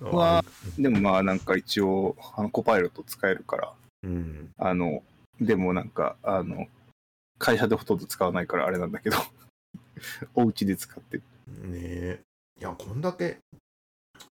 [0.00, 0.44] わ
[0.76, 4.50] でもまあなんか一応、あのコパイロット使えるから、うん。
[4.58, 5.02] あの、
[5.40, 6.66] でもなんか、あの、
[7.38, 9.16] 会社でほとんど使わないからあれなんだけど、
[10.34, 11.22] お家で使ってる。
[11.68, 12.20] ねえ。
[12.60, 13.38] いや、こんだけ、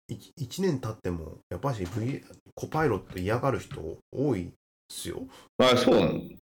[0.09, 2.23] 1年経っても、やっぱし V、
[2.55, 4.49] コパイロット嫌がる人多いっ
[4.89, 5.23] すよ。
[5.57, 6.37] まあそうなん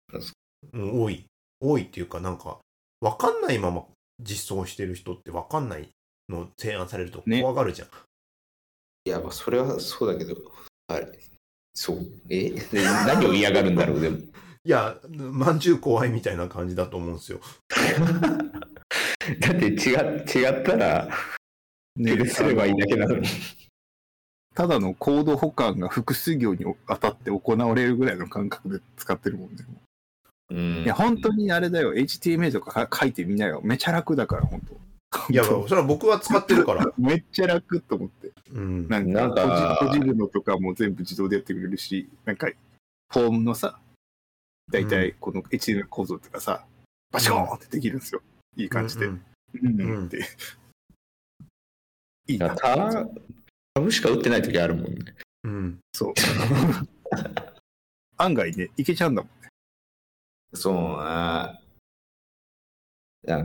[0.73, 1.25] うん、多い。
[1.61, 2.59] 多いっていうか、なんか、
[3.01, 3.85] わかんないまま
[4.21, 5.89] 実装してる人ってわかんない
[6.29, 7.89] のを提案されるとね怖がるじゃん。
[9.07, 10.35] いや、まあそれはそうだけど、
[10.89, 11.09] はい。
[11.75, 12.07] そう。
[12.29, 12.51] え？
[12.73, 14.19] で何を嫌がるんだろう、でも。
[14.65, 17.41] いや、まんじゅう怖いみたいな感じだと思うんですよ。
[19.41, 21.09] だって違違ったら、
[22.03, 23.29] ね許せればいいだけなのに。
[24.55, 29.57] ただのコード保管が複数行に当たって行われるぐらいの感覚で使ってるもんね。
[30.51, 31.95] うんいや、本当にあれだよ。
[31.95, 33.61] HTML とか書いてみなよ。
[33.63, 35.33] めちゃ楽だから、本当。
[35.33, 36.85] いや、そ本れは僕は使ってるから。
[36.85, 38.33] 当 めっちゃ楽と思って。
[38.53, 38.89] うん。
[38.89, 42.49] なんかか閉じ、閉じるのとかも全部自動でやってくれるし、なんか、
[43.13, 43.81] フォームのさ、
[44.73, 46.67] だいたいこの HTML 構造とかさ、
[47.13, 48.23] バシコーンってできるんですよ。
[48.57, 49.07] いい感じで。
[49.07, 49.21] う
[49.63, 50.25] うんん、うんって。
[52.33, 52.55] いいな。
[52.55, 53.07] タ
[53.75, 55.15] タブしか打ってない時あるもんね。
[55.45, 55.79] うん。
[55.93, 56.15] そう。
[58.17, 59.31] 案外ね、いけちゃうんだもん。
[60.55, 61.59] そうな。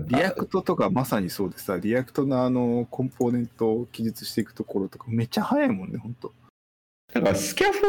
[0.08, 6.34] React とかまさにそうでさ、 React のあの、コンポーネントを記述していくところとかめっちゃ早いもんね、ほんと。
[7.14, 7.86] なんかスキャフォー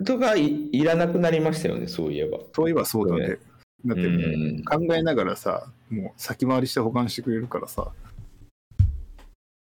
[0.00, 2.38] ドがいいらなくなりましたよね、そういえば。
[2.54, 3.38] そういえばそうだね。
[3.84, 7.92] だって考えながらさ、もう先回りして補完してくれるからさ、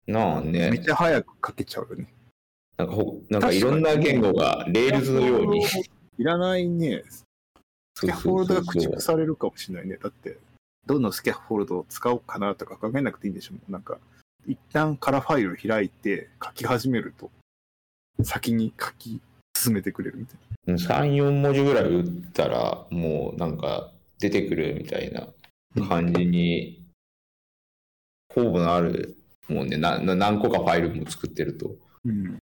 [0.06, 0.70] なあね。
[0.70, 2.12] めっちゃ早く書けちゃうよね。
[2.76, 5.64] なんかほなんかいろんな言語が Rails のように。
[6.18, 7.04] いらないね。
[7.08, 7.24] ス
[8.00, 9.98] scaffold が駆逐されるかもしれないね。
[10.02, 10.38] だって、
[10.86, 13.98] どの scaffold を使おうかなとか考えなくていいんでしょなんか、
[14.46, 17.30] 一旦カラーファイルを開いて書き始めると、
[18.22, 19.20] 先に書き
[19.54, 25.28] 進めてくれるみたい3、4文字ぐらい打ったら、もうなんか出てくるみたいな
[25.86, 26.82] 感じに、
[28.34, 31.76] 候補のある、もうねな、な何個かファイルも作ってると。
[32.04, 32.12] な。
[32.12, 32.38] うん。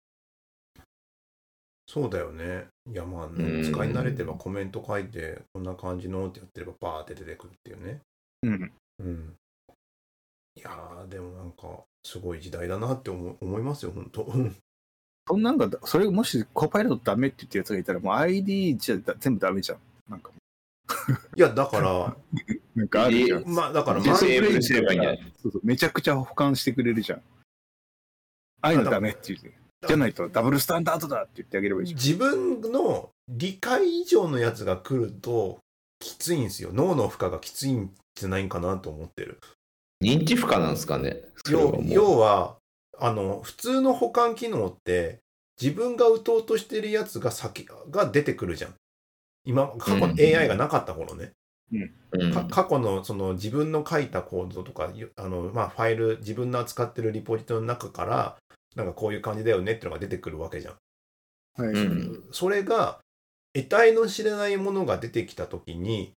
[1.87, 2.65] そうだよね。
[2.91, 8.01] いや、まあ、ん使い慣れてればコメント書いて、こんな感じのってやってればバーって出てくるっていうね。
[8.43, 8.71] うん。
[8.99, 9.35] うん。
[10.55, 14.25] いやー、でもなんか、すごい時代だなって思思いますよ、本当
[15.27, 19.79] そんなんが、それもしコパイロットダメって言ってるやつがいたら、もう ID じゃだ全部ダメじゃん。
[20.09, 20.31] なんか、
[21.35, 22.15] いや、だから、
[22.75, 23.45] なんかあるじゃん。
[23.45, 27.19] まあ、だから、ディまあスエーブルすればいいんじゃないそうそうめちゃくちゃ保管してくれるじゃん。
[28.61, 29.53] ああいうのダメって言う
[29.87, 31.99] じゃないとダブルスタンダードだって言ってあげればいいじゃん。
[31.99, 35.59] 自分の理解以上のやつが来ると、
[35.99, 36.71] きついんですよ。
[36.73, 39.39] 脳の負荷がきついんじゃないかなと思ってる。
[40.03, 41.21] 認知負荷なんですかね？
[41.47, 42.57] 要は
[42.97, 45.19] あの普通の保管機能って
[45.61, 48.75] 自分が打とうとしてるやつが先が出てくるじゃん
[49.45, 50.19] 今過去のうん。
[50.19, 51.31] AI がなかった頃ね、
[51.71, 52.33] うん。
[52.33, 58.37] か過去のその自分の書いたコードとかゆあの、まあ、ファイル自分の扱ってるリポジトリの中から
[58.75, 60.75] なんかこういう感じだよねっていうのが出てくるわけじゃん。
[61.63, 61.73] はい。
[61.73, 62.23] うん。
[62.31, 62.99] それが
[63.53, 66.11] 得体の知れないものが出てきた時に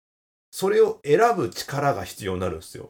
[0.51, 2.89] それを選ぶ力が必要になるんですよ。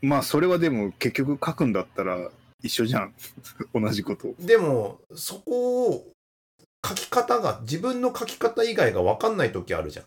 [0.00, 2.30] まあ、それはでも結局書くんだったら
[2.62, 3.14] 一緒じゃん。
[3.74, 4.34] 同じことを。
[4.38, 6.12] でも、そこを
[6.86, 10.06] 書き方が、自分の書き方以外が分かんない時あるじゃん。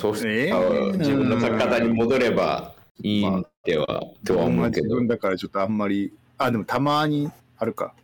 [0.00, 3.86] そうしえあー自分の書き方に戻ればいいんでは、
[4.24, 5.08] とは思うけど自分。
[5.08, 7.94] だからちょっとあんまり、あ、でもたまにあるか。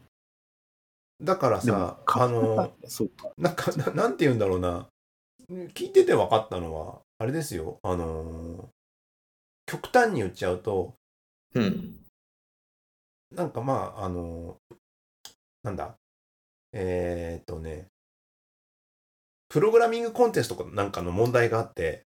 [1.22, 3.30] だからさ、あの、そうか。
[3.38, 4.88] なんかな、なんて言うんだろうな。
[5.48, 7.78] 聞いてて分かったのは、あれですよ。
[7.82, 8.68] あの、
[9.66, 10.94] 極端に言っちゃうと、
[11.54, 12.00] うん。
[13.30, 14.56] なんかまあ、あの、
[15.62, 15.96] なんだ、
[16.74, 17.87] えーっとね、
[19.48, 22.02] プログラミングコンテストかなんかの問題があって、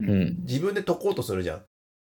[0.00, 0.36] うん。
[0.42, 1.62] 自分で解こうとするじゃん。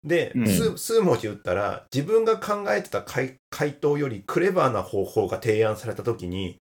[0.03, 6.57] で、うん数数文字打ったら、自分が考えてた回回答よりクレバーな方法が提案されたときに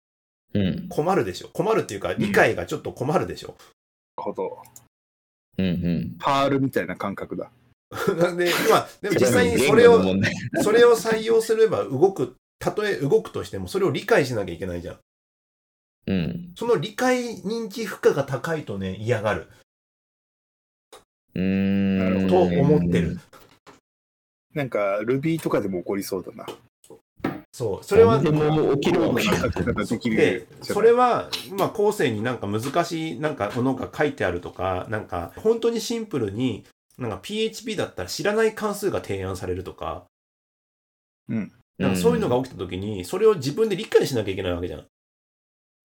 [0.55, 0.89] うん。
[0.89, 1.49] 困るでしょ。
[1.53, 3.57] 困るっていうか、理解がちょっと困るでしょ。
[4.17, 4.63] こと。
[5.59, 5.67] うん。
[5.67, 6.17] うん。
[6.19, 7.51] パールみたいな感覚だ。
[8.17, 10.01] な んで、今、でも実際にそれを
[10.63, 14.99] それを採用すれば動く、たとえ動くとしても、それを理解しなきゃいけないじゃん。
[16.07, 16.53] うん。
[16.57, 19.49] その理解認知負荷が高いとね、嫌がる。
[21.35, 22.29] うーん。
[22.29, 23.21] と思ってる。
[24.55, 26.47] なんか Ruby とかでも起こりそうだな。
[27.53, 27.85] そう。
[27.85, 30.47] それは、何でも起きるわけ書き方で。
[30.63, 36.65] それは、まあ、後世になんか難しいなんかものが書いてあるとか、なんか本当にシンプルに、
[36.99, 40.05] なんか PHP だったら知らない関数が提案されるとか、
[41.79, 44.87] なんかそういうのが起きた時に、それを自分で理解しなきゃいけないわけじゃん。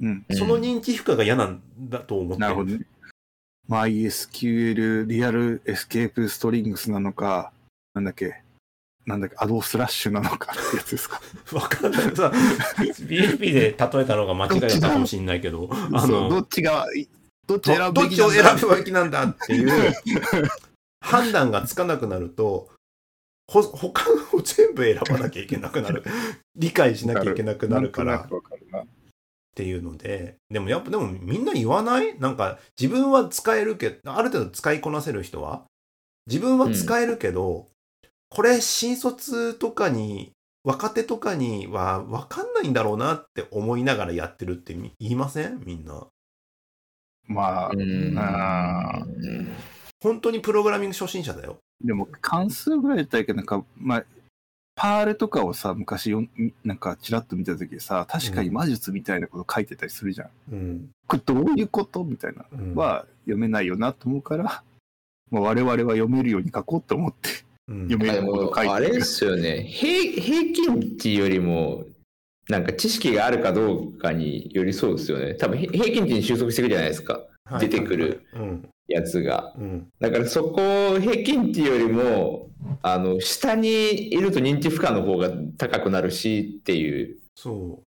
[0.02, 0.26] うん。
[0.30, 2.86] うんその認知負荷が嫌なんだと思ってなるほどね。
[3.70, 7.52] MySQL real escape strings なのか、
[7.94, 8.42] なんだっけ、
[9.06, 11.22] なんだっけ、 addslashes なのかってやつですか。
[11.54, 12.16] わかんない。
[12.16, 12.32] さ、
[13.08, 16.88] PHP で例えたのが間違いだったかもしれないけど、あそうどの、っちが、
[17.46, 19.94] どっち選ぶべどどっちをきなんだ選ぶべきなんだっていう
[21.02, 22.70] 判断がつかなくなると、
[23.50, 26.04] ほ 他のを全部選ばなきゃいけなくなる。
[26.56, 28.28] 理解しなきゃいけなくなるからっ。
[29.56, 32.18] ていうので、でもやっぱでもみんな言わない？
[32.20, 35.66] なんか自分は使えるけど、ある程度使いこなせる人は、
[36.28, 37.68] 自分は使えるけど、
[38.30, 40.32] これ新卒とかに、
[40.64, 45.60] 若手とかには分かんないんだろうなって思いながらやってるってみ言いません？
[45.66, 46.08] みんな。
[47.26, 48.16] まあ、うん。
[48.18, 49.06] あ
[50.02, 51.58] 本当にプログラミング初心者だよ。
[51.82, 54.06] でも関数ぐらいだったらいいけど、なんか、まあ、
[54.76, 56.30] パールとかをさ、昔よん、
[56.64, 60.30] なんかちらっと見たときさ、確かに魔術みたいなこと書いてたりするじゃん。
[60.52, 60.90] うん。
[61.08, 62.46] これどういうことみたいな。
[62.52, 64.64] うん、は読めないよなと思うから、
[65.32, 67.30] まあ、我々は読めるように書こうと思って
[67.70, 71.86] うん、読めること書いてるあれですよね平平均値よりも
[72.50, 78.28] なんか知識があるかどうかによりそうですよね多分へ平均値に収束していくじゃないですかはい出てくる。
[78.34, 78.70] うん。
[78.90, 79.54] やつが。
[79.58, 79.88] うん。
[80.00, 82.50] だからそこ平均値よりも
[82.82, 87.18] あの下にいると認知負荷の方が高くなるしっていう。
[87.36, 87.82] そ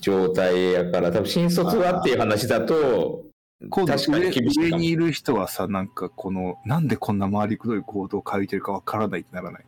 [0.00, 3.26] 状態やから多分新卒はっていう話だと
[3.70, 9.64] 確かに上厳しい上にいる人はさなんかこのなんでこんな回りくどいコードを書いてるかわからないってならない？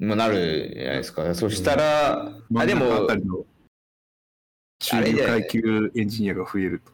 [0.00, 1.34] まあなるじゃないですか。
[1.34, 3.44] そしたら、あで真んあたりの
[4.80, 6.92] 中流階級エンジニアが増えると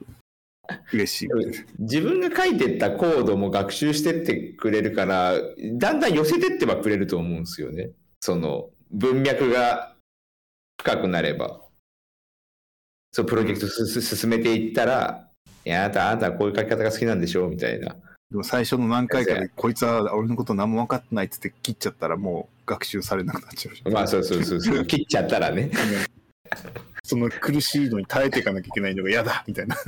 [0.92, 1.28] 嬉しい。
[1.78, 5.34] 自分が書いてったコードも学習してってくれるから
[5.74, 7.90] だんだん寄せてってはくれると思うんですよね。
[8.20, 9.94] その文脈が
[10.80, 11.60] 深くなれば。
[13.12, 15.28] そうプロジェクトすす進めていったら
[15.64, 17.96] いやあなたあなたはこういう書き方が好きなんでしょみたいな。
[18.30, 24.86] でも最初の何回かでこいつは俺のこと何も分かってないっつって切っちゃったらもう学習されなくなっちゃうまあそうそうそうそう。
[24.86, 25.70] 切っちゃったらね
[27.04, 29.76] その苦しいのに耐えていかなきゃいけないのが嫌だみたいな。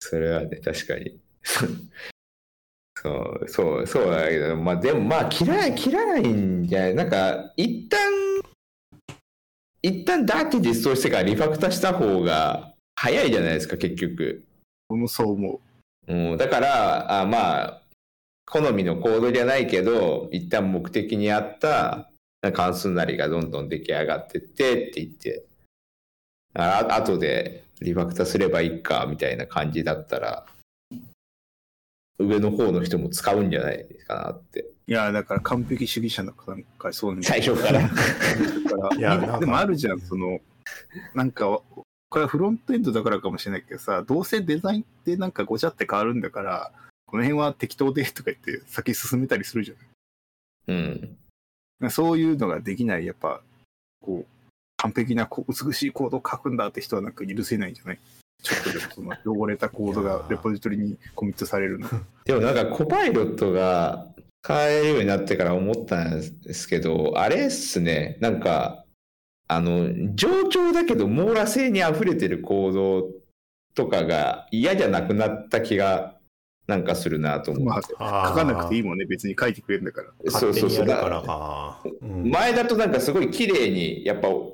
[0.00, 1.18] それはね確かに。
[3.02, 6.94] そうそうそうだけどまあでもまあ切らない切らないんじゃない？
[6.94, 7.98] なんか一旦
[9.82, 14.44] 一旦ダーティ実装してからリファクターした方が早いじゃないですか結局、
[14.90, 15.60] 俺もそう思
[16.08, 16.14] う。
[16.14, 17.82] ん、だからあまあ
[18.44, 22.09] 好みのコードじゃないけど一旦目的に合った
[22.52, 25.44] 関数なりがどんどん出来上がってってって言って。
[26.54, 30.46] ああとでリファクターすればいいかみたいな感じだったら
[32.18, 34.62] 上の方の人も使うんじゃないかなって。
[34.62, 37.80] ういやだから完璧主義者の方がそうなんだ最初から。
[37.82, 37.94] だか
[38.90, 40.40] らいやでもあるじゃんその
[41.14, 41.60] なんか
[42.10, 46.72] これはフロントエンドだからかもしれないけどさどうせデザインってなんかごちゃって変わるんだから
[47.06, 49.74] この辺は適当でとか言って先進めたりするじゃ
[50.66, 51.16] うんん
[51.88, 53.40] そういうのができないやっぱ
[54.02, 54.26] こう
[54.76, 57.98] 完璧な美しいコードを書くんだって人はなんか許せないんじゃない？
[58.42, 61.88] ちょっとでもその汚れたコードがレポジトリにコミットされるの。
[62.24, 64.06] でもなんかコパイロットが
[64.42, 68.16] 使えるようになってから思ったんですけどあれっすね。
[68.20, 68.84] なんか
[69.48, 73.08] あの冗長だけど網羅性に溢れてるコード
[73.74, 76.14] とかが嫌じゃなくなった気が
[76.70, 78.80] なんかするなと思まあって、書かなくていい。
[78.80, 80.30] いもんね別に書いてくれるんだから。
[80.30, 80.88] そうそうそう。
[80.88, 81.82] やるからか。
[82.00, 82.30] うん。
[82.30, 84.52] 前だとなんかすごい綺麗にやっぱお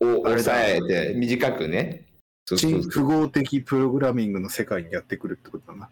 [0.00, 2.06] あれだ抑えて短くね。
[2.46, 5.88] そうそう新複合的プログラミングの世界にやってくるってことだな。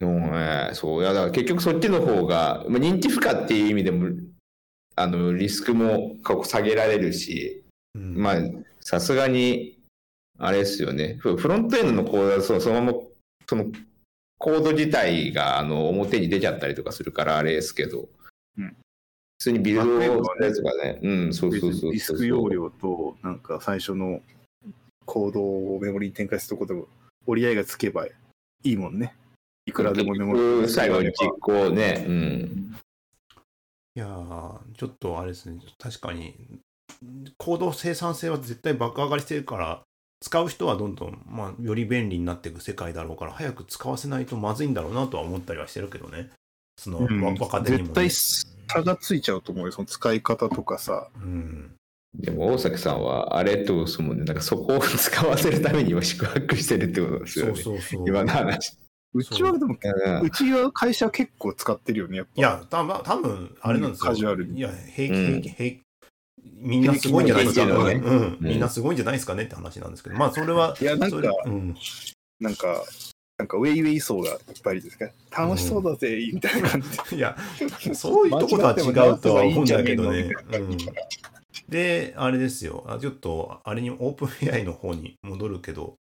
[0.00, 4.08] うんね、そう、いや、だから結局そっちの方が、まあ、認知負荷っていう意味でも、
[4.96, 7.62] あの、リスクも過去下げられるし、
[7.94, 8.16] うん。
[8.16, 8.36] まあ、
[8.80, 9.78] さすがに、
[10.38, 11.16] あれですよね。
[11.20, 12.98] フフロントエンドのコードはそそのまま、
[13.48, 13.66] その、
[14.38, 18.08] コード自体が、あの、表に出ちゃったりとかするから、あれですけど、
[18.58, 18.76] うん
[19.36, 21.90] 普通にビルドをするやつがね、うん、そうそうそう。
[21.90, 24.22] ディスク容量と、なんか最初の
[25.04, 26.86] コードをメモリに展開するとこでも
[27.26, 28.12] 折り合いがつけばい
[28.62, 29.14] いもんね。
[29.66, 32.76] いくらでもメモリ最後に実行ね、うん。
[33.96, 36.34] いやーちょっとあれですね確かに
[37.38, 39.82] 行動生産性は絶対爆上がりしてるから
[40.24, 46.30] 使う人はどんどん、まあ、より便利になっていく世界だろうから早く使わせないとまずいんだろうなとは思ったりはしてるけどね
[46.78, 49.72] その、うんわ若手にも、ね、絶対差がついちゃうと思うよ。
[49.72, 51.08] その使い方とかさ。
[51.16, 51.70] うん
[52.16, 57.60] でも大崎さんはあれとそもね、なんかそこを使わせるために今宿泊してるってことですよそね。
[57.60, 58.78] うそうそう今の話。
[59.12, 59.76] うちはでも、
[60.22, 62.32] うちは会社は結構使ってるよね、やっぱ。
[62.36, 65.83] いやたま多分あれなんですよ、カジュアルにいや平気うん平気平気
[66.44, 67.72] みんなすごいんじゃないですか、ね。
[67.72, 68.02] うん。
[68.04, 68.38] うん。
[68.40, 71.76] みんなすごいんじゃないですかねって話なんですけどまあそれはいや、なんかうん、
[72.40, 72.84] なんか、
[73.38, 75.10] なんかウェイウェイ層がいっぱいですか？
[75.46, 76.88] 楽しそうだぜ、みたいな感じ。
[77.10, 77.16] で。
[77.16, 77.36] いや
[77.94, 80.30] そういうとことは違うとは思うんだけどね。
[81.68, 82.84] で、あれですよ。
[82.86, 85.96] あちょっと、あれに、オープン AI の方に戻るけど、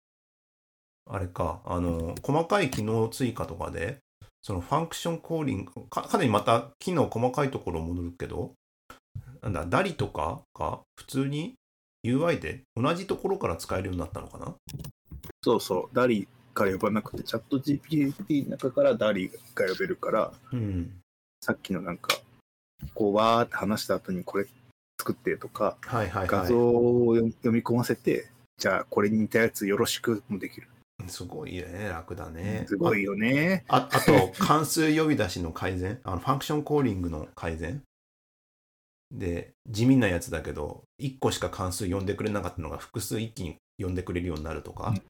[1.10, 4.00] あれか、あの、細かい機能追加とかで、
[4.42, 8.54] そのファンクションコーリング、かかなりまた機能細かいところ戻るけど、
[9.42, 11.56] なんだ、ダリとかが普通に
[12.06, 14.56] UI で同じところから使えるようになったのかな？
[15.44, 21.00] そうそう、ダリから呼ばなくて、チャット GPT の中からダリが呼べるから、うん。
[21.44, 22.20] さっきのなんか、
[22.94, 24.46] こう、わーって話した後にこれ
[25.00, 30.68] 作ってとか、はいはい画像はを読み込ませて、じゃあこれに似たやつよろしくもできる。
[31.04, 31.10] い。
[31.10, 32.66] すごいね、楽だね。
[32.68, 33.64] すごいよね。
[33.68, 37.82] ああと、関数呼び出しの改善、あのファンクションコーリングの改善？
[39.12, 44.90] で、地味なやつだけど、1個しか関数呼んでくれなかったのが複数一気に呼んでくれるようになるとか。
[44.90, 45.02] うん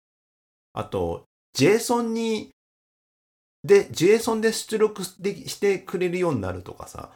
[0.74, 1.26] あと、
[1.58, 2.52] JSON に、
[3.64, 7.12] で、JSON で出力でしてくれるようになるとかさ、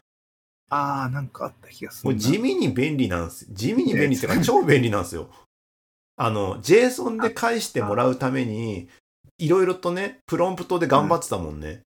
[0.70, 2.14] あー、なんかあった気がするな。
[2.14, 3.46] もう地味に便利なんです。
[3.52, 5.30] 地味に便利っていうか、超便利なんですよ。
[6.18, 8.90] あの、JSON で返してもらうために、
[9.38, 11.82] いろいろとね、プロンプトで頑張ってたもんね。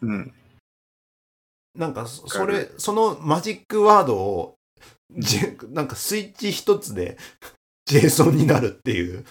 [0.00, 0.18] うん。
[0.18, 0.32] なん
[1.94, 4.54] かそ、かるそれ、そのマジックワードを、
[5.18, 5.38] じ
[5.70, 7.18] なんかスイッチ一つで
[7.88, 9.24] JSON になるっていう、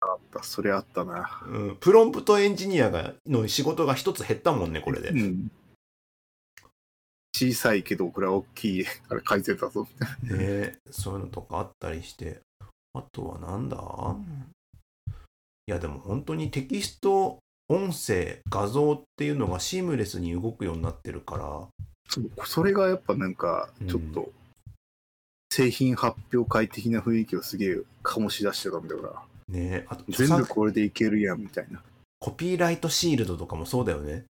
[0.00, 1.42] あった、それあったな。
[1.46, 5.10] うん、プロンプトエンジニアがの仕事が一つ減ったもんね、これで。
[5.10, 5.50] うん。
[7.34, 9.86] 小さいけど、これは大きい、あれ改善だぞ。
[10.22, 12.40] ねそういうのとかあったりして。
[12.94, 13.76] あとはなんだ？
[15.66, 17.38] いや、でも本当にテキスト、
[17.68, 21.68] 音声、画像っていうのがシームレスに動くようになってるから、
[22.08, 24.32] そうそれがやっぱなんか、ちょっと、
[25.52, 29.22] 製品発表会的な雰囲気をすげえ醸し出してたんだよな。
[29.48, 31.82] ねあと著全部作これでいけるやん、みたいな。
[32.20, 34.24] コピーライトシールドとかもそうだよね。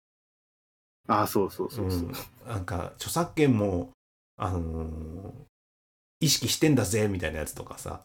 [1.09, 2.01] ああ、そうそうそうそう。
[2.01, 2.13] うん、
[2.49, 3.91] なんか著作権も、
[4.37, 5.45] あのー
[6.21, 8.01] 意識してんだぜみたいなやつとかさ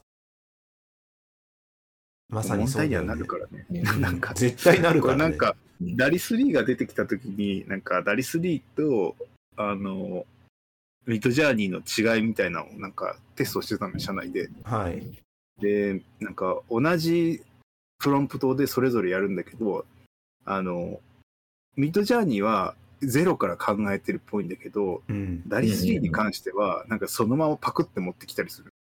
[2.28, 3.66] まさに問題にはそうだよねなるからね。
[3.70, 9.16] うん なんか、絶対なるから、ね、なんか、ダリ3が出てきたときに、なんか、ダリ3と、
[9.60, 10.26] あの、
[11.06, 14.50] ミッドジャーニーの違いみたいなのを、なんか、テストしてたの、社内で。
[14.64, 15.04] はい
[15.60, 17.44] で、なんか、同じ
[17.98, 19.86] プロンプトでそれぞれやるんだけど、
[20.46, 21.02] あの、
[21.76, 28.72] ミッドジャーニーはゼロから考えてるっぽいんだけど、うんダリ3に関しては、なんかそのままパクって持ってきたりする。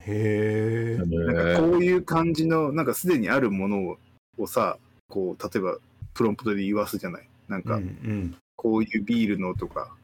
[0.00, 3.96] へえなんかこういう感じの、なんかすでにあるもの
[4.36, 5.78] をさ、こう、例えば
[6.14, 7.28] プロンプトで言わすじゃない。
[7.46, 9.94] なんうんか、うんこういうビールのとか、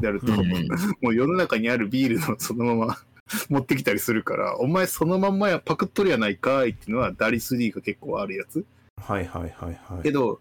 [0.00, 0.68] やると、うんうん
[1.00, 2.98] もう世の中にあるビールのそのまま
[3.48, 8.64] 持ってきたりするから、お前そのまんまやパクっとるやないかいっていうのはダリ3が結構あるやつ。
[9.00, 10.40] はいはいはいはいけど、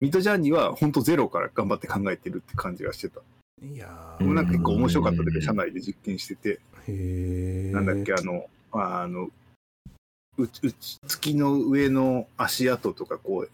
[0.00, 3.20] ミッドジャーニーは本当ゼロから頑張って考えてるって感じがしてた。
[3.64, 9.30] いやもうなんか結構面白かったんだけど、うん社内で実験してて、へえなんだっけ、あの、あの、
[10.38, 10.48] うう
[11.06, 13.50] 月の上の足跡とかこう、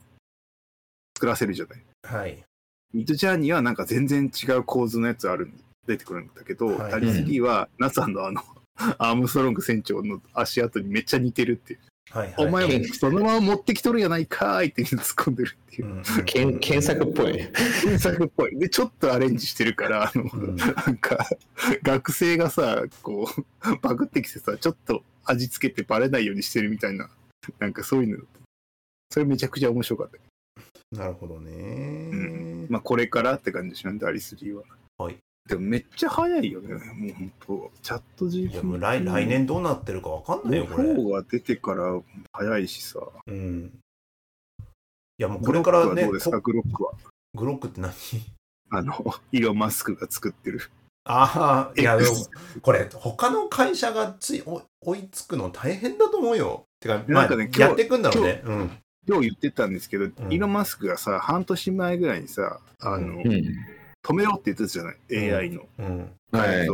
[1.17, 1.83] 作らせるじゃない。
[2.05, 2.45] はい
[2.93, 5.53] ミッドジャーニーはなんか全然違う構図のやつある
[5.87, 8.43] 出てくるんだけど、はいダリ3は NASA のあの、
[8.99, 11.81] アームストロング船長の足跡にめっちゃ似てるっていう。
[12.11, 15.99] はいはいお前もそのまま持ってきとるやないかーいって突っ込んでるっていうう。
[15.99, 17.53] んけん検索っぽいね。
[17.83, 18.59] 検索っぽい。
[18.59, 21.29] で、ちょっとアレンジしてるから、あの、うんなんか、
[21.83, 27.11] 学生がさ、こう、パクってきてさ、ちょっと味付けてバレないようにしてるみたいな、
[27.59, 28.25] なんかそういうの。
[29.11, 30.99] それめちゃくちゃ面白かった。
[30.99, 31.51] なるほどね、
[32.69, 34.63] まあこれからって感じしなんで、アリスリーは。
[34.99, 35.17] はい。
[35.49, 36.75] でもめっちゃ早いよね。
[36.75, 38.53] もう本当チャット GPT。
[38.53, 40.91] いやもう来来年どうなってるかわかんないよ、これ。
[40.91, 42.01] 4が出てから
[42.33, 43.01] 早いしさ。
[43.27, 43.73] うん。
[45.19, 46.93] いやもうこれからねグロックはどうですか、こグロックは？
[47.35, 47.93] グロックって何？
[48.71, 50.61] あの、イーロン・マスクが作ってる。
[51.05, 52.11] ああ、いや、でも
[52.61, 56.65] これ、他の会社がついお追いつくの大変だと思うよ。
[56.81, 58.43] てか、まあ、なんかね今日やっていくんだろうね。
[58.45, 58.71] うん。
[59.09, 63.23] 今日言ってたんですけど、イーロン・マスクがさ、半年前ぐらいにさ、あの。
[64.05, 65.63] 止めろって言ってたじゃない、AI の。
[65.79, 66.11] うん。
[66.31, 66.67] はい。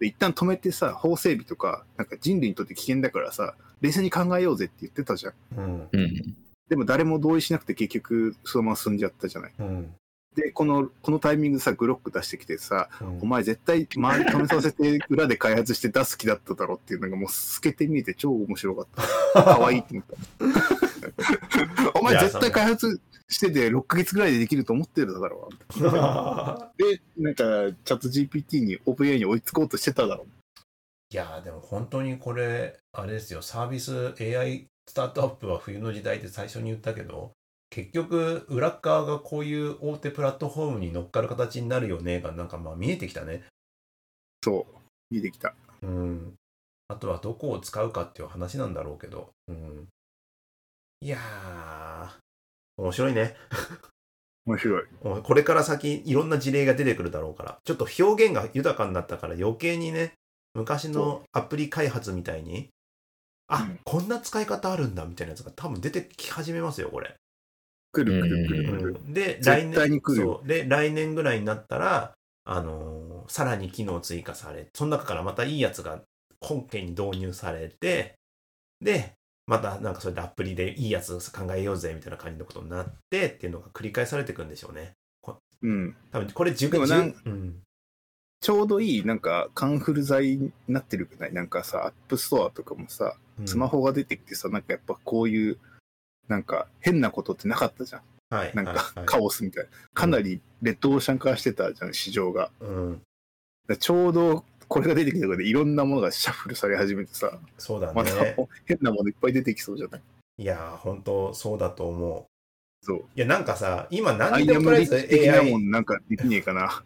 [0.00, 5.34] で一旦止めてさ、法整備とか、なんか人類にとって危険だからさ、冷静に考えようぜって言ってたじゃん。
[5.56, 5.88] うん。
[5.92, 6.36] うん。
[6.68, 9.52] でも誰も同意しなくて結局そのまま進んじゃったじゃない？
[9.58, 9.94] うん。
[10.34, 18.86] で、この、このタイミングでさ、グロック出してきてさ、うんお前絶対周り止めさせて裏で開発して出す気だっただろっていうのがもう透けて見えて超面白かっ
[19.32, 19.42] た。
[19.58, 20.93] 可愛いって思った。
[21.94, 25.80] お前絶対開発してて6ヶ月ぐらいでできると思ってるだろう。
[26.82, 27.44] で、なんか
[27.84, 30.26] チャット GPT に OpenAI に追いつこうとしてただろう。
[31.10, 37.32] いやーでも本当にこれ、あれですよ、サービス AI スタートアップは冬の時代って最初に言ったけど、
[37.70, 43.44] 結局、裏っ側がこういう大手プラットフォームに乗っかる形になるよねが、なんかまあ見えてきたね。
[44.44, 44.76] そう。
[45.10, 45.54] 見えてきた。
[45.82, 46.34] うん。
[46.88, 49.30] あとはどこを使うかっていう話なんだろうけど。
[49.48, 49.88] うん。
[51.04, 53.36] いやー、面白いね。
[54.46, 54.84] 面白い。
[55.22, 60.14] これから先いろんな事例が出てくるだろうから、ちょっと表現が豊かになったから余計にね、
[60.54, 62.70] 昔のアプリ開発みたいに、
[63.48, 67.14] あ、うんこんな使い方あるんだみたいなやつが多分出てき始めますよ、これ。
[67.92, 68.98] 来る来る来うる来る。
[69.00, 76.00] んで、絶来年そうで、来年ぐらいになったら、あのーさらに機能追加され、その中からまたいいやつが
[76.40, 78.14] 本件に導入されて、
[78.80, 79.12] で、
[79.46, 84.92] またなんかそれでアプリでいいやつ考えようぜみたいな感じのことになってっていうのが繰り返されていくんでしょうね。
[85.62, 85.96] うん。
[86.12, 86.84] 多分これ10でも
[87.24, 87.62] うん、
[88.40, 91.32] ちょうどいい、なんか、カンフル剤になってるくない？
[91.32, 93.16] なんかさ、アップストアとかもさ、
[93.46, 95.58] スマホが出てきてさ、なんかやっぱこういう、
[96.28, 98.02] なんか変なことってなかったじゃん。
[98.28, 99.70] はい、なんかはいはいカオスみたいな。
[99.94, 102.50] かなりレッドオーシャン化してたじゃん、市場が。
[102.60, 103.00] うん、
[103.66, 108.36] らちょうどこれが出てきたことでいろんなものがシャッフルされ始めてさ、そうだまたね。
[108.64, 110.02] 変なものいっぱい出てきそうじゃない？
[110.38, 112.24] いやー、本当そうだと思う。
[112.84, 112.98] そう。
[113.14, 116.82] いや、なんかさ、今ア何でもとりあえず AI もんなんかできねえかな。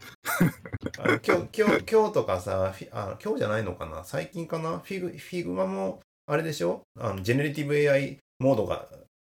[0.99, 4.05] あの今日、今日、今日とかさ、あ今日じゃないのかな？
[4.05, 4.79] 最近かな？
[4.79, 6.83] フィグ、フィグマも、あれでしょ？
[7.01, 8.87] あの、ジェネレティブ AI モードが、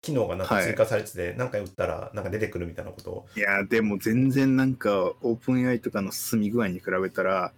[0.02, 3.12] 機能がなんかはい追加されてて、何回打ったら、なんか出てくるみたいなこと？
[3.12, 3.26] を。
[3.36, 7.52] いや、でも全然なんか、オープン AI とかの進み具合に比べたら、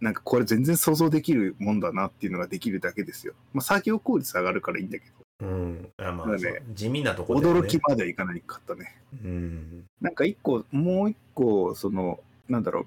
[0.00, 3.34] なんかこれ全然想像できるもんだなっていうのができるだけですよ。
[3.52, 5.04] まあ、作業効率上がるからいいんだけ
[5.40, 5.88] うん。
[5.98, 7.60] あまあ、まあね地味なとこど、ろね。
[7.60, 8.96] 驚きまではいかないかったね。
[9.24, 9.84] うん。
[10.00, 12.86] なんか一個、もう一個、その、なんだろう、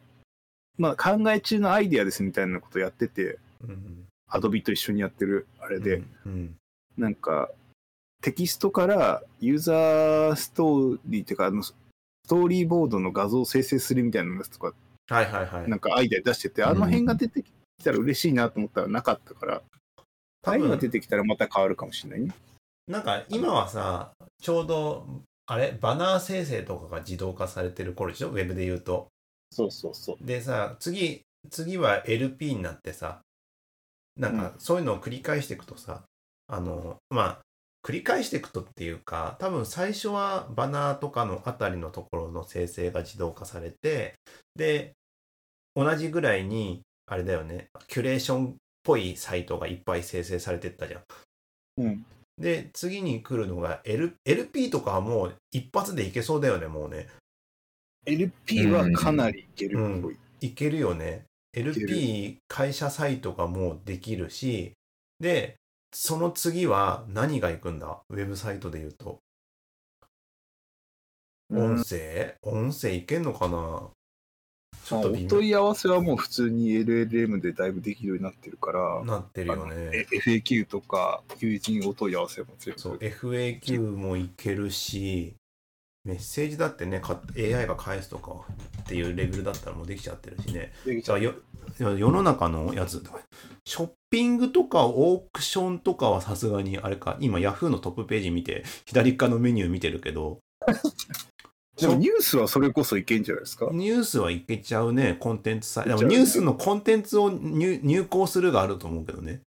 [0.78, 4.06] まあ考え中のアイディアですみたいなことやってて、うん。
[4.30, 6.56] アドビと一緒にやってるあれで、うん。
[6.98, 7.50] なんか、
[8.22, 11.74] テキストからユーザーストーリーっていうか、あの、ス
[12.28, 14.74] トーリーボードの画像を生成するみたいなやつとか、
[15.10, 15.70] はいはいはい。
[15.70, 17.52] なんかアイデア出してて、あの辺が出てき
[17.84, 19.62] たら嬉しいなと思ったらなかったから、あ
[20.42, 22.34] 多あいうのが分出てきたらまた変わるかもしれないね。
[22.88, 25.08] なんか今はさ、ちょうど、
[25.46, 28.30] あれ、バナー生成とかが自動化されてる頃でしょ？
[28.30, 29.08] ウェブで言うと。
[29.52, 30.26] そうそうそう。
[30.26, 33.22] でさ、次、次は LP になってさ、
[34.18, 36.04] なんかそういうのを繰り返していくとさ、
[36.48, 37.40] あの、まあ、
[37.84, 44.16] 繰り返していくとっていうか、多分最初はバナーとかのあたりのところの生成が自動化されて、
[44.56, 44.94] で、
[45.78, 51.04] 同じぐらいに、あれだよね、キュレーションっぽいサイトがいっぱい生成されてったじゃん。
[51.78, 52.06] うん。
[52.40, 57.08] で、次に来るのが、L、LP とかはもう一発でいけそうだよね、もうね。
[58.08, 60.18] LP はかなりいけるっぽい。
[60.42, 61.26] いけるよね。
[61.54, 64.74] LP 会社サイトがもうできるし、
[65.20, 65.58] で、
[65.94, 68.02] その次は何が行くんだ？
[68.10, 69.20] ウェブサイトで言うと。
[71.50, 73.90] うん音声、音声いけんのかな？
[74.88, 79.76] ちょっと微妙問い合わせはもう普通に LLM でだいぶできるようになってるから、なってるよね。
[79.94, 85.36] え FAQ とか求人お問い合わせも全部そう、FAQ もいけるし、
[86.06, 88.32] メッセージだってね、か AI が返すとか
[88.84, 90.72] っていうレベルだったらもうできちゃってるしね。
[90.86, 91.34] できちゃうじゃ
[91.82, 93.04] あよ世の中のやつ、
[93.66, 100.40] ショッピングとかオークションとかはさすがにあれか、今 Yahoo のトップページ見て、左側のメニュー見てるけど、
[101.80, 103.70] でもニュースはそれこそいけんじゃないですか？
[103.72, 105.84] ニュースはいけちゃうね、コンテンツさ。
[105.84, 109.42] でもニュースのコンテンツを入入稿するがあると思うけどね。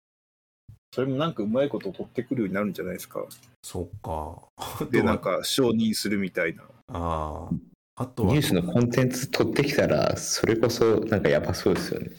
[0.92, 3.24] それもなんかうまいこと取ってくるようになるんじゃないですか？
[3.62, 4.86] そっか。
[4.90, 6.64] で、なんか承認するみたいな。
[6.92, 7.48] あ
[7.96, 12.10] あとはニュースのコンテンツ取ってきたら、それこそなんかやばそうですよね。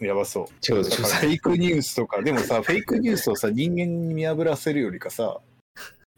[0.00, 0.46] やばそう。
[0.60, 5.40] 超だからフェイクニュースとか、でもさ、フェイクニュースをさ、人間に見破らせるよりかさ、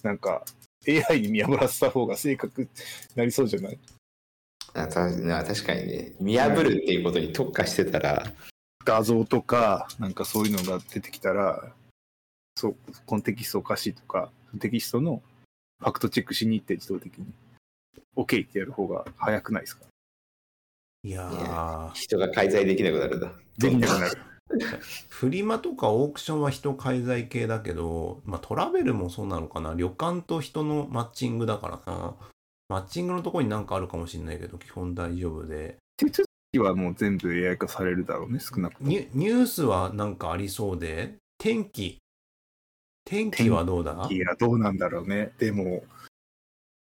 [0.03, 0.45] なんか
[0.87, 2.68] AI に見破らせた方が正確に
[3.14, 3.78] なりそうじゃない？
[4.74, 8.33] あたな確かにね、見破るっていうことに特化してたら、
[8.85, 11.72] 画像とか、なんかそういうのが出てきたら、
[12.57, 12.76] そう、
[13.07, 14.30] このテキストおかしいとか、
[14.61, 15.22] テキストの
[15.80, 17.26] ファクトチェックしに行って自動的に。
[18.16, 19.85] OK ってやる方が早くないですか？
[21.05, 23.33] いやいー人が介在できなくなるんだ。
[23.59, 24.18] できなくなる。
[25.09, 32.14] フリマとかオークションは人介在系だけど、まあ、トラベルもそうなのかな旅館と人のマッチングだからな
[32.68, 38.88] マッチングのところになんかあるかもしれないけど基本大丈夫で手続きはもう全部 AI 化されるだろうね、少なくとも。
[38.88, 41.98] ニュニュースはなんかありそうで天気
[43.05, 44.07] 天気はどうだ？
[44.11, 45.32] いや、どうなんだろうね。
[45.38, 45.82] でも、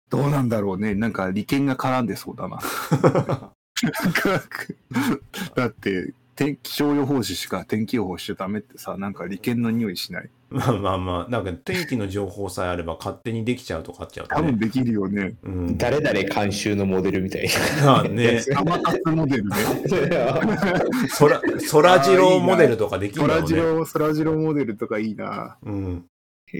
[0.10, 0.96] どうなんだろうね。
[0.96, 2.60] なんか利権が絡んでそうだな。
[5.56, 10.30] だって、天気象予報士しか天気予報しちゃダメってさ、なんか利権の匂いしない？
[10.50, 15.36] まあまあまあなんか天気の情報さえあれば勝手にできちゃうとかっちゃうとね、多分できるよね。
[15.44, 17.50] うん、誰々監修のモデルみたい
[17.84, 19.50] まあね 天達モデルね。
[19.50, 21.10] な。
[21.10, 25.58] そらそらジローモデルとかできるそのねらジロー、そらジローモデルとかいいな。
[25.64, 26.06] うん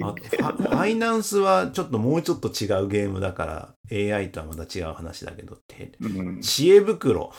[0.04, 3.46] あとファイナンスはちょっともうちょっと違うゲームだか
[3.90, 7.32] ら AI とはまた違う話だけどてうん、知恵袋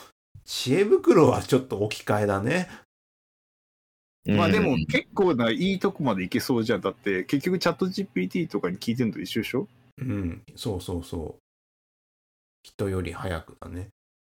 [0.50, 2.70] 知恵袋はちょっと置き換えだね。
[4.26, 6.80] まあでもうん結構ないいとこまでいけそうじゃん。
[6.80, 9.68] だって結局チャット GPT とかに聞いてるのと一緒でしょ？
[9.98, 10.42] うん。
[10.56, 11.40] そうそうそう。
[12.62, 13.88] 人より早くだね。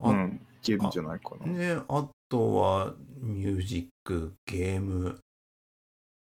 [0.03, 0.41] あ,、うん。
[0.63, 1.47] いけるんじゃないかな。
[1.47, 5.21] ねあとはミュージックゲーム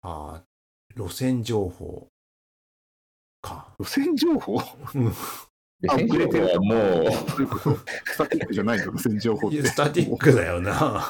[0.01, 0.43] あ
[0.97, 2.07] 路線情報
[3.41, 3.73] か。
[3.79, 4.61] 路線情報？
[4.95, 5.13] うん
[5.89, 9.65] あ遅れてるはもう、どういうことスタティックじゃないの路線情報っていや。
[9.65, 11.09] スタティックだよな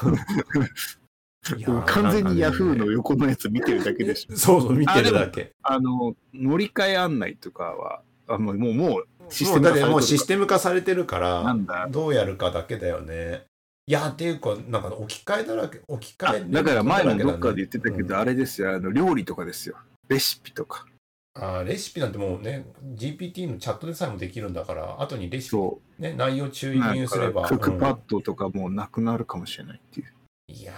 [1.86, 4.36] 完全にヤフーの横のやつ見てるだけでしょ。
[4.36, 11.88] そうそう見てるだけあの、乗り換え案内とかは、あもう、もう、もうシステム化されてるもうシステム化されてるからなんだ。
[11.90, 13.42] どうやるかだけだよね。
[13.86, 19.76] いや、っていうか、なんか置き換えだらけ、置きあ換えだから前もどっかでで言ってたけど、あれですよ、あの、料理とかですよ。
[20.08, 20.86] レシピとか。
[21.34, 26.78] あレシピなんてもうね、GPT のチャットでさえもできるんだから、後にレシピ、そね、内容注う。
[26.78, 27.42] なん入すれば。
[27.42, 30.12] かクックパッうんドとかもうなくなるかもしれないっていう。
[30.48, 30.72] いや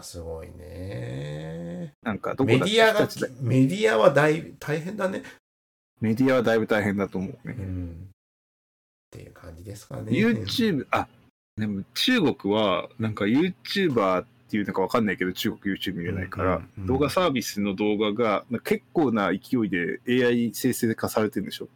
[0.00, 1.94] ー、すごいね。
[2.02, 3.08] なんか、どこメディアが
[3.40, 5.22] メディアは大大変だね。
[6.00, 7.54] メディアはだいぶ大変だと思うね。
[7.58, 8.08] うん。
[8.08, 10.12] っていう感じですかね。
[10.12, 11.08] YouTube、あ、
[11.56, 21.68] でも中国は、なんか YouTuber っていうのかわかんないけど、中国 YouTube 見れないから、うんうんうん動画サービスの動画が結構な勢いで AI 生成化されてるんでしょ？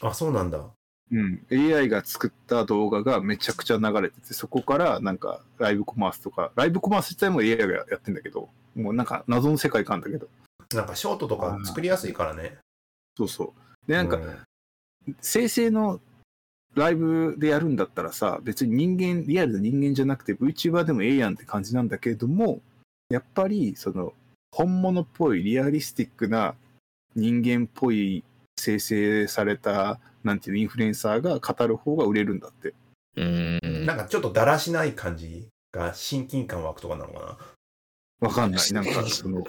[0.00, 0.64] あ、そうなんだ。
[1.10, 1.44] うん。
[1.50, 10.28] AI が作った動画がめちゃくちゃ流れてて、そこからなんかライブコマースとか、ライブコマース自体も AI がやってんだけど、もうなんか謎の世界観だけど。
[10.72, 12.56] なんかショートとか作りやすいからね。
[13.16, 13.52] そうそ
[13.86, 13.88] う。
[13.88, 14.46] で、なんかう
[15.20, 16.00] 生成の
[16.74, 22.60] ライブでやるんだったらさ、別に人間、リアルな人間じゃなくて VTuber でもええやんって感じなんだけれども、
[23.10, 24.14] やっぱりその
[24.52, 26.54] 本物っぽいリアリスティックな
[27.14, 28.24] 人間っぽい
[28.58, 32.74] 生成されたなんていうのインフルエンサーが語る方が売れるんだって。
[33.16, 33.86] うん。
[33.86, 37.38] なんかちょっとだらしない感じが親近感湧くとかなのかな。
[38.22, 38.72] わかんない。
[38.72, 39.44] なんかその、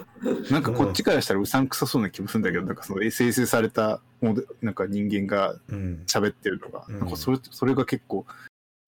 [0.50, 4.00] なんかこっちからしたらうさんくさそうな気もするんだけど、なんかその生成された
[4.62, 6.02] なんか人間がうん。
[6.06, 8.26] 喋ってるのが、うんなんかそれそれが結構、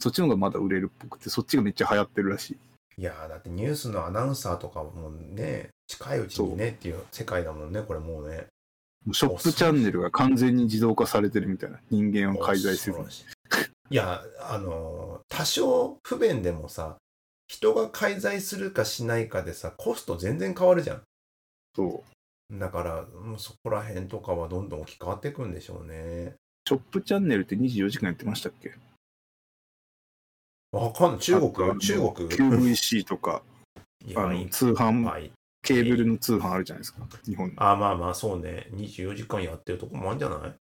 [0.01, 2.57] そっちの方がまだ売れるっぽくて、そっちがめっちゃ流行ってるらしい。
[2.99, 8.47] いやーだってニュースのアナウンサーとかもね、近いうちにねっていう世界だもんね、これもうね。
[9.05, 11.79] もうショップチャンネルが完全に自動化されてるみたいな。
[11.91, 13.11] 人間を介在せずに恐ろ。
[13.11, 13.25] しい。
[13.91, 16.97] いや、あのー、多少不便でもさ、
[17.49, 21.03] 人が介在するかしないかでさ、コスト全然変わるじゃん。
[21.75, 22.05] そ
[22.51, 22.59] う。
[22.59, 26.35] だから、もうそこら辺とかはどんどん置き換わっていくんでしょうね。
[26.67, 28.75] ショップチャンネルって24時間やってましたっけ？
[30.73, 31.21] わかんない。
[31.21, 33.43] 中国の中国 ?QVC とか、
[34.17, 35.31] あの通販。
[35.63, 37.07] ケーブルの通販あるじゃないですか。
[37.25, 37.55] 日本に。
[37.57, 38.69] あ、まあまあ、そうね。
[38.73, 40.55] 24時間やってるとこもあるんじゃない？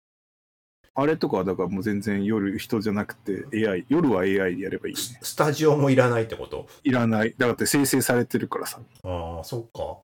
[0.96, 5.00] あれとかはだからもう全然夜人じゃなくて AI、夜は AI でやればいいね。
[5.00, 6.68] ススタジオもいらないってこと？
[6.84, 7.34] いらない。
[7.36, 8.80] だって生成されてるからさ。
[9.02, 9.98] ああ、そっか。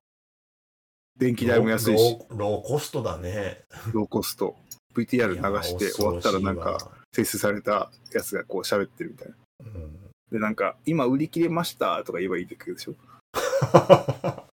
[1.17, 3.61] 電気代も安いし、ローローコストだね。
[3.93, 4.55] ローコスト。
[4.95, 9.35] VTR 流して終わったらなんか、生成されたやつがこう喋ってるみたいな。
[9.65, 9.97] うん
[10.31, 12.95] で、なんか、今売り切れましたとか言えばいいだけでしょ。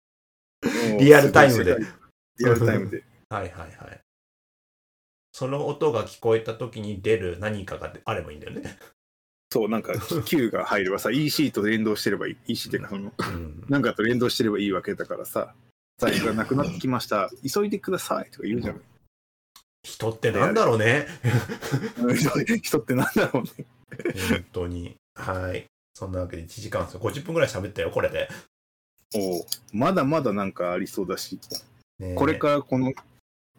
[0.99, 1.77] リアルタイムで。
[2.39, 3.03] リアルタイムで。
[3.29, 4.01] はいはいはい。
[5.37, 8.77] その音が聞こえた時に出る何かがあればいいんだよね。
[9.51, 9.91] そう、なんか
[10.23, 12.37] Q が入ればさ、EC と連動してればいい。
[12.53, 13.65] EC っていうか、その、うん。
[13.67, 15.53] なんかと連動してればいいわけだからさ、
[15.97, 17.29] 財布がなくなってきました。
[17.53, 18.81] 急いでくださいとか言うじゃん。
[19.83, 21.05] 人ってなんだろうね。
[22.63, 23.65] 人ってなんだろうね。
[24.29, 24.95] 本当に。
[25.15, 25.65] はい。
[25.95, 28.29] そんなわけで1時間50分ぐらい喋ったよ、これで。
[29.13, 31.41] おうまだまだなんかありそうだし、
[31.99, 32.93] ねこれからこの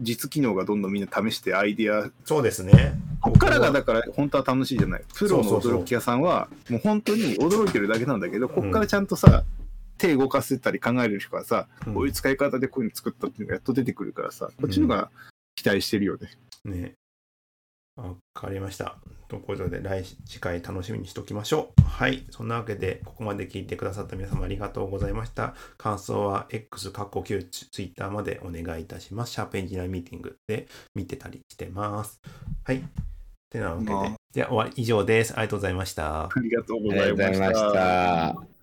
[0.01, 2.95] 実機能がどんどんみんな試してアイディア、そうですね。
[3.21, 5.03] こっからがだから本当は楽しいじゃない。
[5.15, 9.45] プロの驚き屋さんはもう本当に驚いてるだけなんだけど、こっからちゃんとさ、
[9.99, 15.11] 手動かせたり考える人がさ、うんこういう使い方でこういうの作ったっていうのがやっと出てくるからさ、こっちのが
[15.55, 16.29] 期待してるよね。
[16.65, 16.95] ね。
[17.97, 18.99] わかりました。
[19.29, 21.83] ということで、来次回楽しみにしておきましょう。
[21.83, 22.27] はい。
[22.31, 25.55] そんなわけで、ここまで聞いてくださった皆様ありがとうございました。
[25.79, 29.33] 感想は X、カッコ Q、Twitter までお願いいたします。
[29.33, 32.21] シャープエンジニアミーティングで見てたりしてます。
[32.65, 32.83] はい。
[33.51, 35.33] てなわけでまあ、じゃあ終わり以上です。
[35.33, 36.25] ありがとうございました。
[36.25, 38.56] ありがとうございました。